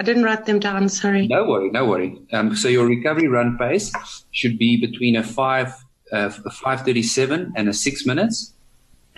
I 0.00 0.02
didn't 0.02 0.24
write 0.24 0.46
them 0.46 0.58
down. 0.58 0.88
Sorry. 0.88 1.28
No 1.28 1.44
worry, 1.44 1.70
no 1.70 1.84
worry. 1.84 2.18
Um, 2.32 2.56
so 2.56 2.68
your 2.68 2.86
recovery 2.86 3.28
run 3.28 3.58
pace 3.58 3.92
should 4.30 4.58
be 4.58 4.80
between 4.80 5.14
a 5.14 5.22
five, 5.22 5.74
uh, 6.10 6.30
a 6.46 6.50
five 6.50 6.80
thirty-seven 6.86 7.52
and 7.54 7.68
a 7.68 7.74
six 7.74 8.06
minutes. 8.06 8.54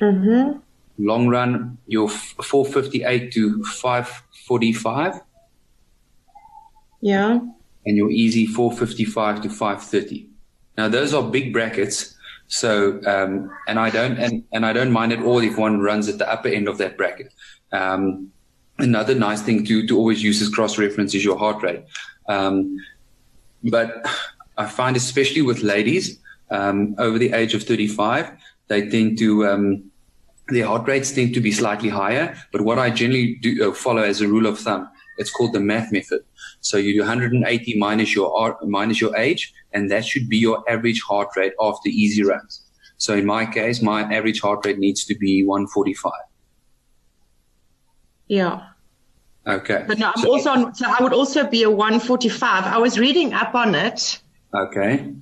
Mm-hmm. 0.01 0.59
Long 0.99 1.29
run, 1.29 1.79
your 1.87 2.09
four 2.09 2.67
fifty-eight 2.67 3.33
to 3.35 3.62
five 3.62 4.09
forty-five. 4.49 5.21
Yeah. 7.01 7.39
And 7.87 7.97
your 7.97 8.11
easy 8.11 8.47
four 8.47 8.73
fifty-five 8.73 9.41
to 9.43 9.51
five 9.51 9.81
thirty. 9.85 10.29
Now 10.77 10.89
those 10.89 11.15
are 11.15 11.23
big 11.23 11.53
brackets. 11.53 12.17
So, 12.49 13.01
um, 13.07 13.51
and 13.69 13.79
I 13.79 13.89
don't, 13.89 14.19
and, 14.19 14.45
and 14.53 14.67
I 14.67 14.73
don't 14.75 14.91
mind 14.91 15.12
at 15.12 15.23
all 15.23 15.39
if 15.39 15.57
one 15.57 15.81
runs 15.81 16.09
at 16.09 16.19
the 16.19 16.31
upper 16.31 16.49
end 16.49 16.69
of 16.69 16.77
that 16.79 16.99
bracket. 16.99 17.33
Um, 17.71 18.33
another 18.83 19.15
nice 19.15 19.43
thing 19.43 19.65
to, 19.67 19.87
to 19.87 19.97
always 19.97 20.23
use 20.23 20.43
as 20.43 20.49
cross 20.49 20.79
reference 20.79 21.15
is 21.15 21.25
your 21.25 21.39
heart 21.39 21.62
rate. 21.62 21.85
Um, 22.29 22.79
but 23.65 24.07
I 24.59 24.67
find, 24.67 24.97
especially 24.97 25.43
with 25.43 25.62
ladies, 25.62 26.19
um, 26.51 26.95
over 26.99 27.19
the 27.19 27.33
age 27.33 27.55
of 27.55 27.62
35, 27.62 28.31
they 28.69 28.89
tend 28.89 29.19
to, 29.19 29.47
um, 29.47 29.91
their 30.49 30.67
heart 30.67 30.87
rates 30.87 31.12
tend 31.12 31.35
to 31.35 31.41
be 31.41 31.53
slightly 31.53 31.89
higher. 31.89 32.37
But 32.53 32.62
what 32.62 32.79
I 32.79 32.91
generally 32.91 33.37
do 33.37 33.71
uh, 33.71 33.75
follow 33.75 34.03
as 34.03 34.21
a 34.21 34.29
rule 34.29 34.47
of 34.47 34.59
thumb, 34.59 34.89
it's 35.19 35.31
called 35.31 35.53
the 35.53 35.61
math 35.61 35.93
method. 35.93 36.21
So 36.61 36.77
you 36.77 36.95
do 36.95 37.01
180 37.01 37.79
minus 37.79 38.15
your 38.15 38.59
minus 38.62 39.01
your 39.01 39.17
age, 39.17 39.53
and 39.73 39.91
that 39.91 40.05
should 40.05 40.29
be 40.29 40.39
your 40.39 40.62
average 40.69 41.03
heart 41.03 41.29
rate 41.37 41.55
after 41.61 41.89
easy 41.89 42.23
runs. 42.23 42.62
So 42.99 43.15
in 43.15 43.27
my 43.27 43.47
case, 43.47 43.83
my 43.83 44.03
average 44.03 44.41
heart 44.41 44.65
rate 44.65 44.79
needs 44.79 45.05
to 45.07 45.15
be 45.17 45.45
145. 45.45 46.12
Yeah. 48.29 48.72
Okay. 49.47 49.85
But 49.87 49.99
no, 49.99 50.13
I'm 50.15 50.23
so, 50.23 50.33
also 50.33 50.51
on, 50.51 50.75
so 50.75 50.87
I 50.87 51.03
would 51.03 51.13
also 51.13 51.47
be 51.47 51.63
a 51.65 51.71
145. 51.71 52.65
I 52.65 52.79
was 52.79 52.99
reading 52.99 53.33
up 53.33 53.55
on 53.55 53.75
it. 53.75 54.21
Okay. 54.55 55.13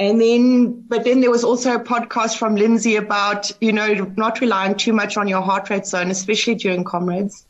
And 0.00 0.20
then, 0.20 0.80
but 0.82 1.04
then 1.04 1.20
there 1.20 1.30
was 1.30 1.44
also 1.44 1.74
a 1.74 1.80
podcast 1.80 2.38
from 2.38 2.56
Lindsay 2.56 2.96
about, 2.96 3.50
you 3.60 3.72
know, 3.72 4.12
not 4.16 4.40
relying 4.40 4.76
too 4.76 4.92
much 4.92 5.16
on 5.16 5.26
your 5.26 5.42
heart 5.42 5.70
rate 5.70 5.86
zone, 5.86 6.10
especially 6.10 6.54
during 6.54 6.84
comrades. 6.84 7.44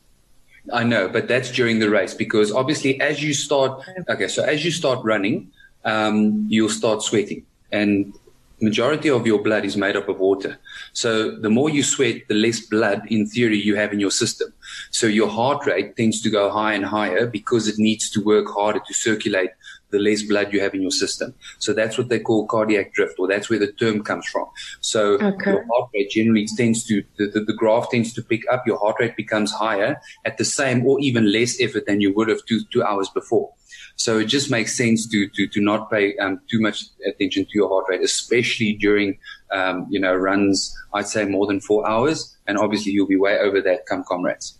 I 0.73 0.83
know, 0.83 1.07
but 1.07 1.27
that's 1.27 1.51
during 1.51 1.79
the 1.79 1.89
race 1.89 2.13
because 2.13 2.51
obviously 2.51 2.99
as 3.01 3.23
you 3.23 3.33
start, 3.33 3.83
okay, 4.07 4.27
so 4.27 4.43
as 4.43 4.65
you 4.65 4.71
start 4.71 5.03
running, 5.03 5.51
um, 5.85 6.45
you'll 6.49 6.69
start 6.69 7.01
sweating 7.01 7.45
and 7.71 8.13
majority 8.61 9.09
of 9.09 9.25
your 9.25 9.41
blood 9.41 9.65
is 9.65 9.77
made 9.77 9.95
up 9.95 10.09
of 10.09 10.19
water. 10.19 10.57
So 10.93 11.31
the 11.31 11.49
more 11.49 11.69
you 11.69 11.83
sweat, 11.83 12.27
the 12.27 12.35
less 12.35 12.59
blood 12.59 13.03
in 13.07 13.27
theory 13.27 13.57
you 13.57 13.75
have 13.75 13.93
in 13.93 13.99
your 13.99 14.11
system. 14.11 14.53
So 14.91 15.07
your 15.07 15.29
heart 15.29 15.65
rate 15.65 15.95
tends 15.95 16.21
to 16.21 16.29
go 16.29 16.49
higher 16.49 16.75
and 16.75 16.85
higher 16.85 17.27
because 17.27 17.67
it 17.67 17.77
needs 17.77 18.09
to 18.11 18.23
work 18.23 18.47
harder 18.47 18.81
to 18.85 18.93
circulate 18.93 19.51
the 19.91 19.99
less 19.99 20.21
blood 20.21 20.53
you 20.53 20.61
have 20.61 20.73
in 20.73 20.81
your 20.81 20.91
system. 20.91 21.33
So 21.57 21.73
that's 21.73 21.97
what 21.97 22.09
they 22.09 22.19
call 22.19 22.45
cardiac 22.47 22.93
drift, 22.93 23.15
or 23.19 23.27
that's 23.27 23.49
where 23.49 23.59
the 23.59 23.71
term 23.71 24.03
comes 24.03 24.27
from. 24.27 24.45
So 24.81 25.13
okay. 25.13 25.51
your 25.51 25.65
heart 25.65 25.89
rate 25.93 26.11
generally 26.11 26.47
tends 26.57 26.83
to, 26.85 27.03
the, 27.17 27.27
the, 27.27 27.41
the, 27.41 27.53
graph 27.53 27.89
tends 27.89 28.13
to 28.13 28.21
pick 28.21 28.41
up, 28.51 28.67
your 28.67 28.77
heart 28.77 28.97
rate 28.99 29.15
becomes 29.15 29.51
higher 29.51 29.99
at 30.25 30.37
the 30.37 30.45
same 30.45 30.85
or 30.85 30.99
even 30.99 31.31
less 31.31 31.59
effort 31.59 31.85
than 31.87 32.01
you 32.01 32.13
would 32.13 32.27
have 32.27 32.45
two, 32.45 32.61
two 32.71 32.83
hours 32.83 33.09
before. 33.09 33.51
So 33.95 34.19
it 34.19 34.25
just 34.25 34.49
makes 34.49 34.77
sense 34.77 35.07
to, 35.09 35.27
to, 35.27 35.47
to 35.47 35.61
not 35.61 35.91
pay 35.91 36.15
um, 36.17 36.39
too 36.49 36.61
much 36.61 36.85
attention 37.05 37.45
to 37.45 37.51
your 37.53 37.67
heart 37.67 37.85
rate, 37.89 38.01
especially 38.01 38.73
during, 38.73 39.17
um, 39.51 39.87
you 39.89 39.99
know, 39.99 40.15
runs, 40.15 40.75
I'd 40.93 41.07
say 41.07 41.25
more 41.25 41.47
than 41.47 41.59
four 41.59 41.87
hours. 41.87 42.37
And 42.47 42.57
obviously 42.57 42.91
you'll 42.93 43.07
be 43.07 43.17
way 43.17 43.37
over 43.37 43.61
that 43.61 43.85
come 43.87 44.03
comrades. 44.07 44.58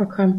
Okay. 0.00 0.32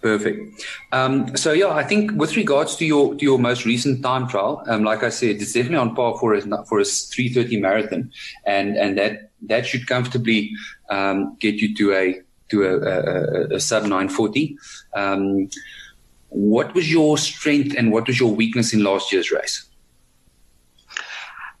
Perfect. 0.00 0.62
Um, 0.92 1.34
so 1.34 1.52
yeah, 1.52 1.70
I 1.70 1.82
think 1.82 2.12
with 2.12 2.36
regards 2.36 2.76
to 2.76 2.84
your 2.84 3.14
to 3.14 3.24
your 3.24 3.38
most 3.38 3.64
recent 3.64 4.02
time 4.02 4.28
trial, 4.28 4.62
um, 4.66 4.84
like 4.84 5.02
I 5.02 5.08
said, 5.08 5.36
it's 5.36 5.54
definitely 5.54 5.78
on 5.78 5.94
par 5.94 6.18
for 6.18 6.34
a 6.34 6.42
for 6.66 6.78
a 6.78 6.82
3:30 6.82 7.60
marathon, 7.60 8.12
and 8.44 8.76
and 8.76 8.98
that 8.98 9.30
that 9.48 9.66
should 9.66 9.86
comfortably 9.86 10.50
um, 10.90 11.36
get 11.40 11.54
you 11.54 11.74
to 11.76 11.94
a 11.94 12.20
to 12.50 12.64
a, 12.64 12.76
a, 12.76 13.56
a 13.56 13.60
sub 13.60 13.84
940. 13.84 14.58
Um, 14.94 15.48
what 16.28 16.74
was 16.74 16.92
your 16.92 17.16
strength 17.16 17.74
and 17.76 17.90
what 17.90 18.06
was 18.06 18.20
your 18.20 18.34
weakness 18.34 18.74
in 18.74 18.84
last 18.84 19.10
year's 19.10 19.30
race? 19.30 19.64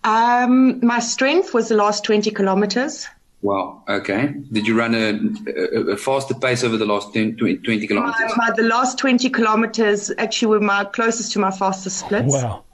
Um, 0.02 0.84
my 0.84 0.98
strength 0.98 1.54
was 1.54 1.68
the 1.68 1.76
last 1.76 2.04
20 2.04 2.30
kilometers. 2.32 3.06
Wow. 3.44 3.82
Okay. 3.86 4.32
Did 4.52 4.66
you 4.66 4.74
run 4.74 4.94
a, 4.94 5.20
a, 5.50 5.92
a 5.92 5.96
faster 5.98 6.32
pace 6.32 6.64
over 6.64 6.78
the 6.78 6.86
last 6.86 7.12
10, 7.12 7.36
20, 7.36 7.58
20 7.58 7.86
kilometers? 7.86 8.32
My, 8.38 8.48
my, 8.48 8.56
the 8.56 8.62
last 8.62 8.96
20 8.96 9.28
kilometers 9.28 10.10
actually 10.16 10.48
were 10.48 10.60
my 10.60 10.84
closest 10.84 11.32
to 11.32 11.38
my 11.40 11.50
fastest 11.50 11.98
splits. 11.98 12.32
Wow. 12.32 12.64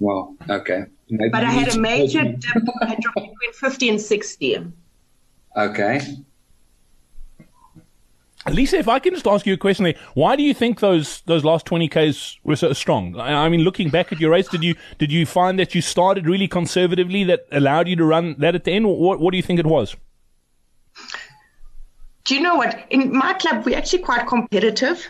Wow. 0.00 0.34
Okay. 0.48 0.84
Maybe 1.10 1.28
but 1.28 1.44
I 1.44 1.50
had 1.50 1.76
a 1.76 1.78
major 1.78 2.22
dip. 2.24 2.62
I 2.80 2.96
dropped 3.00 3.16
between 3.16 3.52
50 3.52 3.88
and 3.90 4.00
60. 4.00 4.72
Okay. 5.58 6.00
Lisa, 8.50 8.78
if 8.78 8.88
I 8.88 8.98
can 8.98 9.14
just 9.14 9.26
ask 9.26 9.46
you 9.46 9.54
a 9.54 9.56
question 9.56 9.84
there, 9.84 9.94
why 10.14 10.34
do 10.34 10.42
you 10.42 10.52
think 10.52 10.80
those 10.80 11.20
those 11.22 11.44
last 11.44 11.64
twenty 11.64 11.88
k's 11.88 12.38
were 12.42 12.56
so 12.56 12.72
strong? 12.72 13.18
I, 13.18 13.48
mean, 13.48 13.60
looking 13.60 13.88
back 13.88 14.12
at 14.12 14.20
your 14.20 14.30
race, 14.30 14.48
did 14.48 14.64
you 14.64 14.74
did 14.98 15.12
you 15.12 15.26
find 15.26 15.58
that 15.58 15.74
you 15.74 15.82
started 15.82 16.26
really 16.26 16.48
conservatively 16.48 17.22
that 17.24 17.46
allowed 17.52 17.86
you 17.86 17.96
to 17.96 18.04
run 18.04 18.34
that 18.38 18.54
at 18.54 18.64
the 18.64 18.72
end? 18.72 18.86
What 18.86 19.20
what 19.20 19.30
do 19.30 19.36
you 19.36 19.42
think 19.42 19.60
it 19.60 19.66
was? 19.66 19.96
Do 22.24 22.34
you 22.34 22.40
know 22.40 22.56
what? 22.56 22.86
In 22.90 23.16
my 23.16 23.32
club, 23.34 23.64
we're 23.64 23.76
actually 23.76 24.02
quite 24.02 24.26
competitive. 24.26 25.06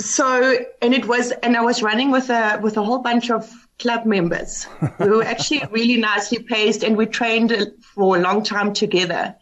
So, 0.00 0.56
and 0.80 0.94
it 0.94 1.06
was, 1.06 1.30
and 1.42 1.56
I 1.56 1.60
was 1.60 1.80
running 1.80 2.10
with 2.10 2.28
a 2.28 2.58
with 2.60 2.76
a 2.76 2.82
whole 2.82 2.98
bunch 2.98 3.30
of 3.30 3.48
club 3.78 4.04
members 4.04 4.66
we 5.00 5.08
were 5.08 5.24
actually 5.24 5.62
really 5.70 5.96
nicely 5.96 6.38
paced, 6.42 6.82
and 6.82 6.96
we 6.96 7.06
trained 7.06 7.52
for 7.80 8.16
a 8.16 8.20
long 8.20 8.42
time 8.42 8.72
together 8.72 9.34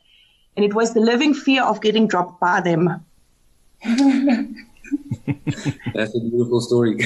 and 0.57 0.64
it 0.64 0.75
was 0.75 0.95
the 0.95 1.00
living 1.00 1.35
fear 1.35 1.62
of 1.62 1.80
getting 1.80 2.07
dropped 2.07 2.40
by 2.40 2.61
them. 2.61 3.04
That's 5.95 6.14
a 6.14 6.21
beautiful 6.21 6.61
story. 6.61 6.99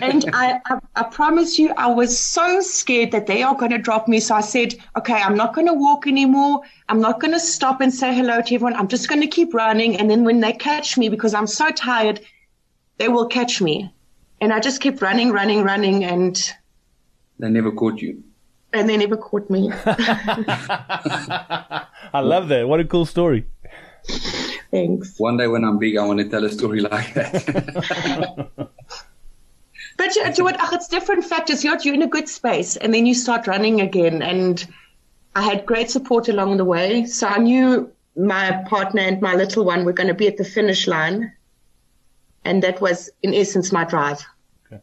and 0.00 0.24
I, 0.32 0.60
I, 0.66 0.78
I, 0.94 1.02
promise 1.04 1.58
you, 1.58 1.72
I 1.76 1.88
was 1.88 2.18
so 2.18 2.60
scared 2.60 3.10
that 3.12 3.26
they 3.26 3.42
are 3.42 3.54
going 3.54 3.72
to 3.72 3.78
drop 3.78 4.08
me. 4.08 4.20
So 4.20 4.34
I 4.34 4.40
said, 4.40 4.74
okay, 4.96 5.14
I'm 5.14 5.36
not 5.36 5.54
going 5.54 5.66
to 5.66 5.74
walk 5.74 6.06
anymore. 6.06 6.60
I'm 6.88 7.00
not 7.00 7.20
going 7.20 7.32
to 7.32 7.40
stop 7.40 7.80
and 7.80 7.92
say 7.92 8.14
hello 8.14 8.40
to 8.40 8.54
everyone. 8.54 8.74
I'm 8.74 8.88
just 8.88 9.08
going 9.08 9.20
to 9.20 9.26
keep 9.26 9.52
running. 9.54 9.98
And 9.98 10.10
then 10.10 10.24
when 10.24 10.40
they 10.40 10.52
catch 10.52 10.96
me, 10.96 11.08
because 11.08 11.34
I'm 11.34 11.46
so 11.46 11.70
tired, 11.70 12.20
they 12.98 13.08
will 13.08 13.26
catch 13.26 13.60
me. 13.60 13.92
And 14.40 14.52
I 14.52 14.60
just 14.60 14.80
kept 14.80 15.02
running, 15.02 15.30
running, 15.30 15.62
running. 15.62 16.04
And 16.04 16.52
they 17.38 17.48
never 17.48 17.72
caught 17.72 18.00
you 18.00 18.22
and 18.72 18.88
they 18.88 18.96
never 18.96 19.16
caught 19.16 19.48
me. 19.50 19.70
I 22.12 22.20
love 22.20 22.48
that. 22.48 22.68
What 22.68 22.80
a 22.80 22.84
cool 22.84 23.06
story. 23.06 23.46
Thanks. 24.70 25.18
One 25.18 25.36
day 25.36 25.46
when 25.46 25.64
I'm 25.64 25.78
big, 25.78 25.96
I 25.96 26.04
want 26.04 26.20
to 26.20 26.28
tell 26.28 26.44
a 26.44 26.50
story 26.50 26.80
like 26.80 27.14
that. 27.14 28.50
but 29.96 30.16
you, 30.16 30.24
you 30.36 30.44
what? 30.44 30.56
It's 30.72 30.88
different 30.88 31.24
factors. 31.24 31.64
You're, 31.64 31.78
you're 31.80 31.94
in 31.94 32.02
a 32.02 32.08
good 32.08 32.28
space, 32.28 32.76
and 32.76 32.92
then 32.92 33.06
you 33.06 33.14
start 33.14 33.46
running 33.46 33.80
again. 33.80 34.22
And 34.22 34.66
I 35.34 35.42
had 35.42 35.66
great 35.66 35.90
support 35.90 36.28
along 36.28 36.56
the 36.56 36.64
way. 36.64 37.06
So 37.06 37.26
I 37.26 37.38
knew 37.38 37.90
my 38.16 38.64
partner 38.68 39.02
and 39.02 39.20
my 39.20 39.34
little 39.34 39.64
one 39.64 39.84
were 39.84 39.92
going 39.92 40.08
to 40.08 40.14
be 40.14 40.26
at 40.26 40.36
the 40.36 40.44
finish 40.44 40.86
line. 40.86 41.32
And 42.44 42.62
that 42.62 42.80
was, 42.80 43.10
in 43.22 43.34
essence, 43.34 43.72
my 43.72 43.84
drive. 43.84 44.24
Okay. 44.66 44.80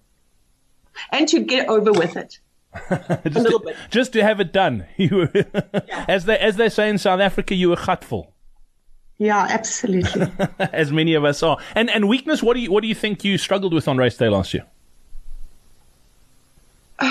And 1.11 1.27
to 1.29 1.39
get 1.39 1.69
over 1.69 1.91
with 1.91 2.17
it. 2.17 2.39
just, 2.89 3.35
a 3.35 3.39
little 3.39 3.59
to, 3.59 3.65
bit. 3.65 3.75
just 3.89 4.13
to 4.13 4.23
have 4.23 4.39
it 4.39 4.51
done. 4.51 4.85
You 4.97 5.15
were, 5.15 5.29
yeah. 5.33 6.05
as 6.07 6.25
they 6.25 6.37
as 6.37 6.55
they 6.55 6.69
say 6.69 6.89
in 6.89 6.97
South 6.97 7.19
Africa, 7.19 7.55
you 7.55 7.69
were 7.69 7.75
gatvol. 7.75 8.27
Yeah, 9.17 9.45
absolutely. 9.49 10.27
as 10.59 10.91
many 10.91 11.13
of 11.13 11.23
us 11.25 11.43
are. 11.43 11.57
And 11.75 11.89
and 11.89 12.07
weakness. 12.07 12.41
What 12.41 12.55
do 12.55 12.61
you 12.61 12.71
what 12.71 12.81
do 12.81 12.87
you 12.87 12.95
think 12.95 13.23
you 13.23 13.37
struggled 13.37 13.73
with 13.73 13.87
on 13.87 13.97
race 13.97 14.17
day 14.17 14.29
last 14.29 14.53
year? 14.53 14.65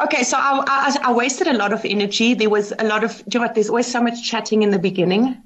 okay, 0.00 0.22
so 0.22 0.36
I, 0.36 0.62
I, 0.66 0.96
I 1.04 1.12
wasted 1.12 1.46
a 1.46 1.54
lot 1.54 1.72
of 1.72 1.84
energy. 1.84 2.34
There 2.34 2.50
was 2.50 2.72
a 2.78 2.84
lot 2.84 3.04
of. 3.04 3.16
Do 3.16 3.24
you 3.26 3.40
know 3.40 3.46
what? 3.46 3.54
There's 3.54 3.68
always 3.68 3.86
so 3.86 4.02
much 4.02 4.22
chatting 4.22 4.62
in 4.62 4.70
the 4.70 4.78
beginning 4.78 5.42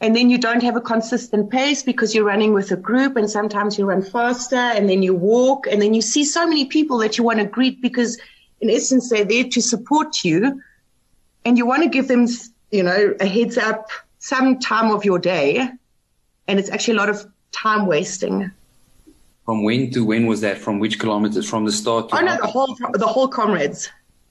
and 0.00 0.14
then 0.14 0.28
you 0.28 0.36
don't 0.38 0.62
have 0.62 0.76
a 0.76 0.80
consistent 0.80 1.50
pace 1.50 1.82
because 1.82 2.14
you're 2.14 2.24
running 2.24 2.52
with 2.52 2.70
a 2.70 2.76
group 2.76 3.16
and 3.16 3.30
sometimes 3.30 3.78
you 3.78 3.86
run 3.86 4.02
faster 4.02 4.56
and 4.56 4.88
then 4.90 5.02
you 5.02 5.14
walk 5.14 5.66
and 5.66 5.80
then 5.80 5.94
you 5.94 6.02
see 6.02 6.24
so 6.24 6.46
many 6.46 6.66
people 6.66 6.98
that 6.98 7.16
you 7.16 7.24
want 7.24 7.38
to 7.38 7.46
greet 7.46 7.80
because 7.80 8.18
in 8.60 8.68
essence 8.68 9.08
they're 9.08 9.24
there 9.24 9.44
to 9.44 9.62
support 9.62 10.22
you. 10.22 10.60
And 11.46 11.56
you 11.56 11.64
want 11.64 11.82
to 11.82 11.88
give 11.88 12.08
them 12.08 12.26
you 12.70 12.82
know 12.82 13.14
a 13.20 13.26
heads 13.26 13.56
up 13.56 13.88
some 14.18 14.58
time 14.58 14.90
of 14.90 15.04
your 15.04 15.18
day. 15.18 15.66
And 16.48 16.58
it's 16.58 16.70
actually 16.70 16.94
a 16.94 16.98
lot 16.98 17.08
of 17.08 17.26
time 17.52 17.86
wasting. 17.86 18.50
From 19.46 19.62
when 19.62 19.90
to 19.92 20.04
when 20.04 20.26
was 20.26 20.42
that? 20.42 20.58
From 20.58 20.78
which 20.78 20.98
kilometers? 20.98 21.48
From 21.48 21.64
the 21.64 21.72
start 21.72 22.10
oh 22.12 22.20
no 22.20 22.36
the 22.36 22.46
whole 22.46 22.76
the 22.92 23.06
whole 23.06 23.28
comrades 23.28 23.88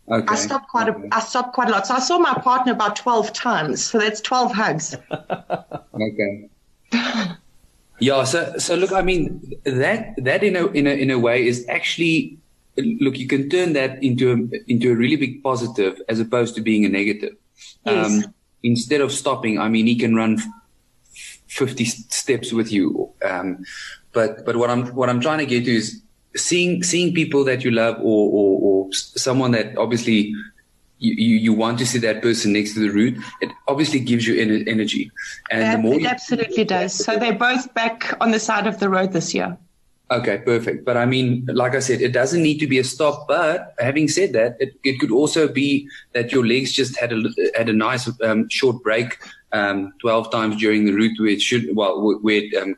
Okay. 0.08 0.26
I 0.28 0.36
stopped 0.36 0.70
quite 0.70 0.88
a, 0.88 0.96
I 1.12 1.20
stopped 1.20 1.54
quite 1.54 1.70
a 1.70 1.72
lot. 1.72 1.88
So 1.88 1.96
I 1.96 2.00
saw 2.00 2.20
my 2.20 2.34
partner 2.36 2.74
about 2.74 2.96
12 2.96 3.34
times. 3.34 3.84
So 3.84 3.98
that's 3.98 4.22
12 4.22 4.52
hugs. 4.52 4.96
okay. 5.12 6.50
yeah. 8.00 8.24
So, 8.24 8.58
so 8.58 8.76
look, 8.76 8.92
I 8.92 9.02
mean, 9.02 9.42
that, 9.66 10.14
that 10.18 10.44
in 10.44 10.56
a, 10.56 10.68
in 10.68 10.86
a, 10.86 10.92
in 10.92 11.10
a 11.10 11.18
way 11.18 11.48
is 11.48 11.66
actually, 11.70 12.38
look, 12.78 13.18
you 13.18 13.28
can 13.28 13.50
turn 13.50 13.74
that 13.74 14.04
into 14.04 14.32
a, 14.32 14.72
into 14.72 14.92
a 14.92 14.96
really 14.96 15.16
big 15.16 15.42
positive 15.42 16.00
as 16.08 16.20
opposed 16.20 16.54
to 16.56 16.62
being 16.62 16.86
a 16.86 16.90
negative. 16.90 17.36
Yes. 17.86 18.26
Um, 18.26 18.34
instead 18.62 19.02
of 19.02 19.12
stopping, 19.12 19.60
I 19.60 19.70
mean, 19.70 19.88
he 19.88 19.96
can 19.96 20.16
run 20.16 20.40
50 21.48 21.84
steps 21.86 22.54
with 22.54 22.72
you. 22.72 23.12
Um, 23.24 23.66
but, 24.14 24.46
but 24.46 24.56
what 24.58 24.70
I'm, 24.70 24.86
what 24.90 25.10
I'm 25.10 25.20
trying 25.20 25.40
to 25.40 25.46
get 25.48 25.66
to 25.66 25.72
is 25.72 26.04
seeing 26.36 26.84
seeing 26.84 27.14
people 27.14 27.44
that 27.46 27.64
you 27.64 27.72
love 27.72 27.96
or, 28.00 28.30
or, 28.30 28.60
or 28.62 28.75
someone 28.92 29.52
that 29.52 29.78
obviously 29.78 30.34
you, 31.00 31.14
you, 31.14 31.36
you, 31.38 31.54
want 31.54 31.78
to 31.80 31.86
see 31.86 32.00
that 32.00 32.22
person 32.22 32.54
next 32.54 32.74
to 32.74 32.80
the 32.80 32.90
route, 32.90 33.18
it 33.42 33.52
obviously 33.68 34.00
gives 34.00 34.26
you 34.26 34.40
energy. 34.68 35.12
And 35.52 35.74
the 35.74 35.90
more 35.90 36.00
it 36.00 36.06
absolutely 36.06 36.64
does. 36.64 36.94
So 36.94 37.18
they're 37.18 37.34
both 37.34 37.74
back 37.74 38.16
on 38.22 38.32
the 38.32 38.40
side 38.40 38.66
of 38.66 38.80
the 38.80 38.90
road 38.90 39.12
this 39.12 39.34
year. 39.34 39.58
Okay, 40.12 40.38
perfect. 40.38 40.86
But 40.86 40.98
I 40.98 41.06
mean, 41.06 41.48
like 41.52 41.74
I 41.74 41.80
said, 41.80 42.00
it 42.00 42.12
doesn't 42.12 42.44
need 42.44 42.60
to 42.60 42.68
be 42.68 42.78
a 42.78 42.84
stop. 42.84 43.28
But 43.28 43.74
having 43.80 44.08
said 44.08 44.34
that, 44.34 44.56
it, 44.60 44.76
it 44.84 45.00
could 45.00 45.12
also 45.12 45.48
be 45.48 45.90
that 46.14 46.32
your 46.32 46.46
legs 46.46 46.72
just 46.72 46.98
had 46.98 47.12
a 47.12 47.24
had 47.56 47.70
a 47.70 47.74
nice 47.74 48.10
um, 48.22 48.48
short 48.50 48.84
break 48.84 49.18
um, 49.52 49.94
twelve 50.00 50.32
times 50.32 50.58
during 50.58 50.86
the 50.86 50.94
route, 50.94 51.20
where 51.20 51.30
it 51.30 51.42
should 51.42 51.76
well, 51.76 52.20
where 52.22 52.44
it, 52.44 52.54
um, 52.54 52.76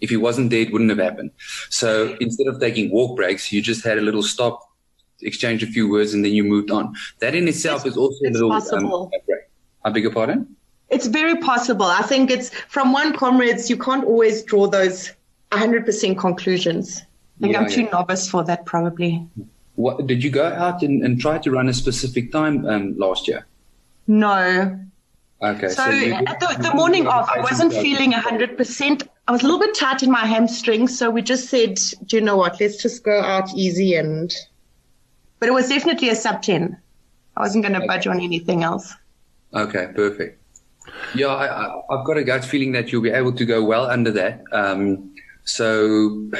if 0.00 0.08
he 0.08 0.16
wasn't 0.16 0.48
there, 0.50 0.60
it 0.60 0.72
wouldn't 0.72 0.90
have 0.90 0.98
happened. 0.98 1.32
So 1.68 2.16
instead 2.18 2.46
of 2.46 2.60
taking 2.60 2.90
walk 2.90 3.16
breaks, 3.16 3.52
you 3.52 3.60
just 3.60 3.84
had 3.84 3.98
a 3.98 4.02
little 4.02 4.22
stop, 4.22 4.60
exchange 5.22 5.62
a 5.62 5.66
few 5.66 5.90
words, 5.90 6.14
and 6.14 6.24
then 6.24 6.32
you 6.32 6.44
moved 6.44 6.70
on. 6.70 6.94
That 7.20 7.34
in 7.34 7.48
itself 7.48 7.86
it's, 7.86 7.94
is 7.94 7.96
also 7.96 8.18
a 8.24 8.30
little 8.30 8.52
um, 8.52 8.60
possible. 8.60 9.10
Um. 9.14 9.36
I 9.84 9.90
beg 9.90 10.02
your 10.02 10.12
pardon? 10.12 10.56
It's 10.88 11.06
very 11.06 11.36
possible. 11.36 11.86
I 11.86 12.02
think 12.02 12.30
it's 12.30 12.50
from 12.68 12.92
one 12.92 13.16
comrades, 13.16 13.68
you 13.70 13.76
can't 13.76 14.04
always 14.04 14.42
draw 14.42 14.66
those 14.66 15.12
100% 15.52 16.18
conclusions. 16.18 17.02
I 17.38 17.40
think 17.40 17.52
yeah, 17.52 17.60
I'm 17.60 17.68
too 17.68 17.82
yeah. 17.82 17.90
novice 17.90 18.28
for 18.28 18.44
that, 18.44 18.66
probably. 18.66 19.26
What 19.74 20.06
did 20.06 20.24
you 20.24 20.30
go 20.30 20.46
out 20.46 20.82
and, 20.82 21.04
and 21.04 21.20
try 21.20 21.38
to 21.38 21.50
run 21.50 21.68
a 21.68 21.74
specific 21.74 22.32
time 22.32 22.66
um, 22.66 22.96
last 22.98 23.28
year? 23.28 23.46
No, 24.06 24.78
Okay. 25.42 25.68
So, 25.68 25.84
so 25.84 25.90
the, 25.90 26.56
the, 26.60 26.74
morning 26.74 27.06
of, 27.06 27.28
I 27.28 27.40
wasn't 27.40 27.72
feeling 27.72 28.12
100%. 28.12 29.08
I 29.28 29.32
was 29.32 29.42
a 29.42 29.44
little 29.44 29.60
bit 29.60 29.74
tight 29.74 30.02
in 30.02 30.10
my 30.10 30.24
hamstrings. 30.24 30.98
So 30.98 31.10
we 31.10 31.20
just 31.20 31.50
said, 31.50 31.78
do 32.06 32.16
you 32.16 32.22
know 32.22 32.36
what? 32.36 32.58
Let's 32.58 32.82
just 32.82 33.04
go 33.04 33.20
out 33.20 33.52
easy. 33.54 33.94
And, 33.96 34.34
but 35.38 35.48
it 35.48 35.52
was 35.52 35.68
definitely 35.68 36.08
a 36.08 36.14
sub 36.14 36.42
10. 36.42 36.76
I 37.36 37.40
wasn't 37.40 37.64
going 37.64 37.74
to 37.74 37.80
okay. 37.80 37.86
budge 37.86 38.06
on 38.06 38.20
anything 38.20 38.62
else. 38.62 38.94
Okay, 39.54 39.88
perfect. 39.94 40.42
Yeah, 41.14 41.28
I, 41.28 41.96
have 41.96 42.06
got 42.06 42.16
a 42.16 42.24
gut 42.24 42.44
feeling 42.44 42.72
that 42.72 42.92
you'll 42.92 43.02
be 43.02 43.10
able 43.10 43.32
to 43.32 43.44
go 43.44 43.64
well 43.64 43.86
under 43.86 44.10
that. 44.12 44.42
Um, 44.52 45.14
so 45.44 46.30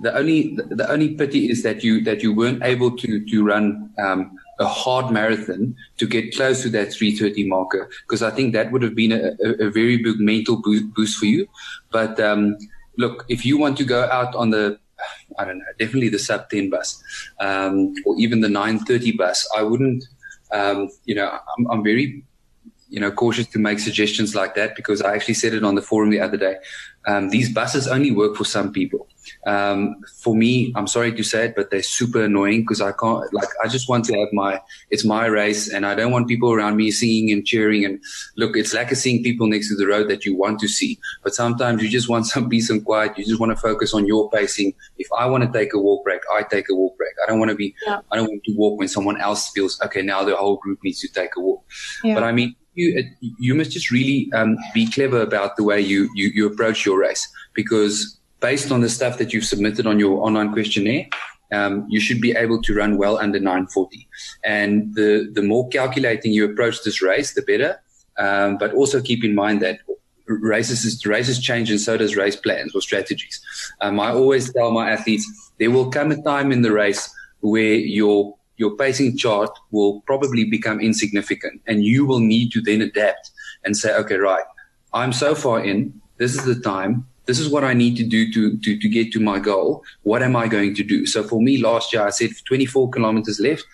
the 0.00 0.14
only 0.16 0.56
the 0.56 0.90
only 0.90 1.14
pity 1.14 1.50
is 1.50 1.62
that 1.62 1.84
you 1.84 2.02
that 2.04 2.22
you 2.22 2.34
weren't 2.34 2.62
able 2.62 2.96
to 2.96 3.24
to 3.24 3.44
run 3.44 3.90
um, 3.98 4.36
a 4.58 4.66
hard 4.66 5.12
marathon 5.12 5.76
to 5.98 6.06
get 6.06 6.34
close 6.34 6.62
to 6.62 6.68
that 6.70 6.92
330 6.92 7.48
marker 7.48 7.88
because 8.02 8.22
I 8.22 8.30
think 8.30 8.52
that 8.52 8.70
would 8.72 8.82
have 8.82 8.94
been 8.94 9.12
a, 9.12 9.32
a, 9.42 9.66
a 9.66 9.70
very 9.70 9.96
big 9.96 10.18
mental 10.18 10.60
boost 10.60 11.18
for 11.18 11.26
you. 11.26 11.48
But 11.90 12.18
um, 12.20 12.56
look, 12.96 13.24
if 13.28 13.44
you 13.44 13.58
want 13.58 13.76
to 13.78 13.84
go 13.84 14.04
out 14.04 14.34
on 14.34 14.50
the 14.50 14.78
I 15.38 15.44
don't 15.44 15.58
know, 15.58 15.64
definitely 15.78 16.08
the 16.08 16.18
sub 16.18 16.48
10 16.50 16.70
bus 16.70 17.02
um, 17.40 17.94
or 18.04 18.14
even 18.18 18.40
the 18.40 18.48
930 18.48 19.12
bus, 19.12 19.48
I 19.56 19.62
wouldn't, 19.62 20.04
um, 20.52 20.88
you 21.04 21.14
know, 21.14 21.28
I'm, 21.56 21.70
I'm 21.70 21.84
very 21.84 22.24
you 22.88 23.00
know, 23.00 23.10
cautious 23.10 23.46
to 23.48 23.58
make 23.58 23.78
suggestions 23.78 24.34
like 24.34 24.54
that 24.54 24.76
because 24.76 25.02
I 25.02 25.14
actually 25.14 25.34
said 25.34 25.54
it 25.54 25.64
on 25.64 25.74
the 25.74 25.82
forum 25.82 26.10
the 26.10 26.20
other 26.20 26.36
day. 26.36 26.56
Um, 27.06 27.28
these 27.28 27.52
buses 27.52 27.86
only 27.86 28.10
work 28.10 28.36
for 28.36 28.44
some 28.44 28.72
people. 28.72 29.08
Um, 29.46 29.96
for 30.22 30.34
me, 30.34 30.72
I'm 30.74 30.86
sorry 30.86 31.14
to 31.14 31.22
say 31.22 31.46
it, 31.46 31.54
but 31.56 31.70
they're 31.70 31.82
super 31.82 32.24
annoying 32.24 32.62
because 32.62 32.80
I 32.80 32.92
can't, 32.92 33.32
like, 33.32 33.48
I 33.62 33.68
just 33.68 33.88
want 33.88 34.04
to 34.06 34.18
have 34.18 34.28
my, 34.32 34.60
it's 34.90 35.04
my 35.04 35.26
race 35.26 35.70
and 35.70 35.84
I 35.84 35.94
don't 35.94 36.12
want 36.12 36.28
people 36.28 36.52
around 36.52 36.76
me 36.76 36.90
singing 36.90 37.30
and 37.30 37.44
cheering. 37.44 37.84
And 37.84 38.02
look, 38.36 38.56
it's 38.56 38.72
like 38.72 38.94
seeing 38.94 39.22
people 39.22 39.46
next 39.46 39.68
to 39.68 39.76
the 39.76 39.86
road 39.86 40.08
that 40.08 40.24
you 40.24 40.34
want 40.34 40.60
to 40.60 40.68
see, 40.68 40.98
but 41.22 41.34
sometimes 41.34 41.82
you 41.82 41.88
just 41.88 42.08
want 42.08 42.26
some 42.34 42.48
peace 42.48 42.70
and 42.70 42.84
quiet. 42.84 43.18
You 43.18 43.24
just 43.24 43.40
want 43.40 43.52
to 43.52 43.56
focus 43.56 43.92
on 43.92 44.06
your 44.06 44.30
pacing. 44.30 44.72
If 44.96 45.08
I 45.16 45.26
want 45.26 45.44
to 45.44 45.58
take 45.58 45.74
a 45.74 45.78
walk 45.78 46.04
break, 46.04 46.20
I 46.32 46.42
take 46.42 46.66
a 46.70 46.74
walk 46.74 46.96
break. 46.96 47.12
I 47.22 47.30
don't 47.30 47.38
want 47.38 47.50
to 47.50 47.56
be, 47.56 47.74
yeah. 47.86 48.00
I 48.10 48.16
don't 48.16 48.28
want 48.28 48.44
to 48.44 48.54
walk 48.56 48.78
when 48.78 48.88
someone 48.88 49.20
else 49.20 49.50
feels, 49.50 49.80
okay, 49.82 50.02
now 50.02 50.24
the 50.24 50.36
whole 50.36 50.56
group 50.56 50.78
needs 50.82 51.00
to 51.00 51.08
take 51.08 51.36
a 51.36 51.40
walk. 51.40 51.64
Yeah. 52.02 52.14
But 52.14 52.24
I 52.24 52.32
mean, 52.32 52.56
you, 52.74 53.10
you 53.20 53.54
must 53.54 53.70
just 53.70 53.90
really 53.90 54.30
um, 54.32 54.56
be 54.72 54.86
clever 54.86 55.20
about 55.20 55.56
the 55.56 55.64
way 55.64 55.80
you, 55.80 56.10
you, 56.14 56.30
you 56.34 56.46
approach 56.46 56.84
your 56.84 56.98
race 56.98 57.26
because 57.54 58.18
based 58.40 58.70
on 58.70 58.80
the 58.80 58.88
stuff 58.88 59.18
that 59.18 59.32
you've 59.32 59.44
submitted 59.44 59.86
on 59.86 59.98
your 59.98 60.24
online 60.26 60.52
questionnaire, 60.52 61.06
um, 61.52 61.86
you 61.88 62.00
should 62.00 62.20
be 62.20 62.32
able 62.32 62.60
to 62.62 62.74
run 62.74 62.96
well 62.98 63.16
under 63.16 63.38
940. 63.38 64.08
And 64.44 64.94
the, 64.94 65.30
the 65.32 65.42
more 65.42 65.68
calculating 65.68 66.32
you 66.32 66.44
approach 66.44 66.82
this 66.82 67.00
race, 67.00 67.34
the 67.34 67.42
better. 67.42 67.80
Um, 68.18 68.58
but 68.58 68.72
also 68.74 69.00
keep 69.00 69.24
in 69.24 69.34
mind 69.34 69.60
that 69.62 69.80
races 70.26 71.04
races 71.04 71.38
change 71.38 71.70
and 71.70 71.80
so 71.80 71.96
does 71.96 72.16
race 72.16 72.36
plans 72.36 72.74
or 72.74 72.80
strategies. 72.80 73.40
Um, 73.80 74.00
I 74.00 74.12
always 74.12 74.52
tell 74.52 74.70
my 74.70 74.90
athletes 74.90 75.26
there 75.58 75.70
will 75.70 75.90
come 75.90 76.10
a 76.12 76.22
time 76.22 76.52
in 76.52 76.62
the 76.62 76.72
race 76.72 77.12
where 77.40 77.74
your 77.74 78.36
your 78.56 78.76
pacing 78.76 79.16
chart 79.16 79.50
will 79.70 80.00
probably 80.02 80.44
become 80.44 80.80
insignificant 80.80 81.60
and 81.66 81.84
you 81.84 82.06
will 82.06 82.20
need 82.20 82.52
to 82.52 82.60
then 82.60 82.80
adapt 82.80 83.30
and 83.64 83.76
say, 83.76 83.94
okay, 83.96 84.16
right, 84.16 84.44
I'm 84.92 85.12
so 85.12 85.34
far 85.34 85.64
in. 85.64 86.00
This 86.18 86.34
is 86.34 86.44
the 86.44 86.60
time 86.60 87.06
this 87.26 87.38
is 87.38 87.48
what 87.48 87.64
I 87.64 87.72
need 87.72 87.96
to 87.96 88.04
do 88.04 88.30
to, 88.32 88.58
to, 88.58 88.78
to 88.78 88.88
get 88.88 89.12
to 89.12 89.20
my 89.20 89.38
goal. 89.38 89.82
What 90.02 90.22
am 90.22 90.36
I 90.36 90.46
going 90.46 90.74
to 90.74 90.84
do? 90.84 91.06
So 91.06 91.22
for 91.22 91.40
me, 91.40 91.58
last 91.58 91.92
year, 91.92 92.06
I 92.06 92.10
said 92.10 92.30
24 92.46 92.90
kilometers 92.90 93.40
left. 93.40 93.64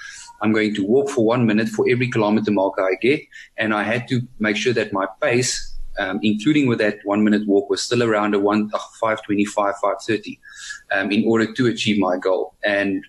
I'm 0.43 0.53
going 0.53 0.75
to 0.77 0.87
walk 0.87 1.11
for 1.11 1.25
one 1.25 1.47
minute 1.47 1.69
for 1.69 1.85
every 1.91 2.09
kilometer 2.09 2.51
marker 2.51 2.83
I 2.83 2.95
get. 3.01 3.21
And 3.57 3.75
I 3.75 3.83
had 3.83 4.09
to 4.09 4.23
make 4.39 4.57
sure 4.57 4.73
that 4.73 4.93
my 4.93 5.07
pace, 5.21 5.77
um, 5.99 6.21
including 6.23 6.69
with 6.69 6.79
that 6.79 6.99
one 7.05 7.25
minute 7.25 7.47
walk, 7.47 7.69
was 7.69 7.83
still 7.83 8.03
around 8.03 8.35
a 8.35 8.39
one, 8.39 8.71
uh, 8.73 8.79
525, 9.01 9.75
530, 9.75 10.41
um, 10.93 11.11
in 11.11 11.25
order 11.27 11.53
to 11.53 11.67
achieve 11.67 11.99
my 11.99 12.17
goal. 12.17 12.55
And 12.65 13.05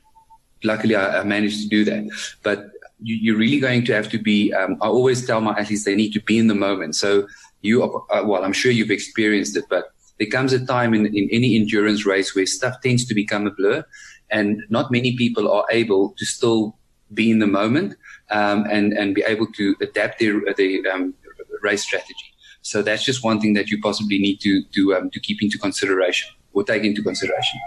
luckily 0.64 0.96
I, 0.96 1.20
I 1.20 1.24
managed 1.24 1.62
to 1.62 1.68
do 1.68 1.84
that. 1.86 2.10
But 2.44 2.72
you, 3.02 3.34
are 3.34 3.38
really 3.38 3.60
going 3.60 3.86
to 3.86 3.94
have 3.94 4.10
to 4.10 4.20
be, 4.20 4.54
um, 4.54 4.78
I 4.82 4.88
always 4.88 5.26
tell 5.26 5.42
my 5.42 5.58
athletes 5.58 5.86
they 5.86 5.96
need 5.96 6.14
to 6.14 6.22
be 6.22 6.38
in 6.38 6.48
the 6.48 6.56
moment. 6.56 6.96
So 6.96 7.28
you, 7.62 7.84
uh, 7.84 8.24
well, 8.26 8.44
I'm 8.44 8.54
sure 8.54 8.72
you've 8.72 8.92
experienced 8.92 9.58
it, 9.58 9.66
but 9.70 9.92
there 10.20 10.30
comes 10.30 10.54
a 10.54 10.64
time 10.66 10.94
in, 10.94 11.08
in 11.08 11.30
any 11.32 11.56
endurance 11.56 12.06
race 12.06 12.36
where 12.36 12.46
stuff 12.46 12.76
tends 12.82 13.06
to 13.06 13.16
become 13.16 13.48
a 13.48 13.52
blur 13.52 13.84
and 14.30 14.64
not 14.70 14.92
many 14.92 15.16
people 15.16 15.52
are 15.52 15.66
able 15.72 16.16
to 16.18 16.26
still 16.26 16.78
be 17.14 17.30
in 17.30 17.40
the 17.40 17.48
moment 17.48 17.96
um, 18.30 18.66
and 18.70 18.94
and 18.94 19.14
be 19.14 19.22
able 19.24 19.48
to 19.54 19.76
adapt 19.82 20.20
their 20.20 20.42
their 20.56 20.94
um, 20.94 21.14
race 21.62 21.84
strategy. 21.84 22.34
So 22.62 22.82
that's 22.82 23.04
just 23.04 23.24
one 23.24 23.42
thing 23.42 23.54
that 23.54 23.70
you 23.70 23.82
possibly 23.82 24.18
need 24.18 24.40
to 24.42 24.64
to 24.76 24.96
um, 24.96 25.10
to 25.12 25.20
keep 25.20 25.42
into 25.44 25.58
consideration 25.60 26.30
or 26.54 26.64
take 26.64 26.84
into 26.84 27.04
consideration. 27.04 27.60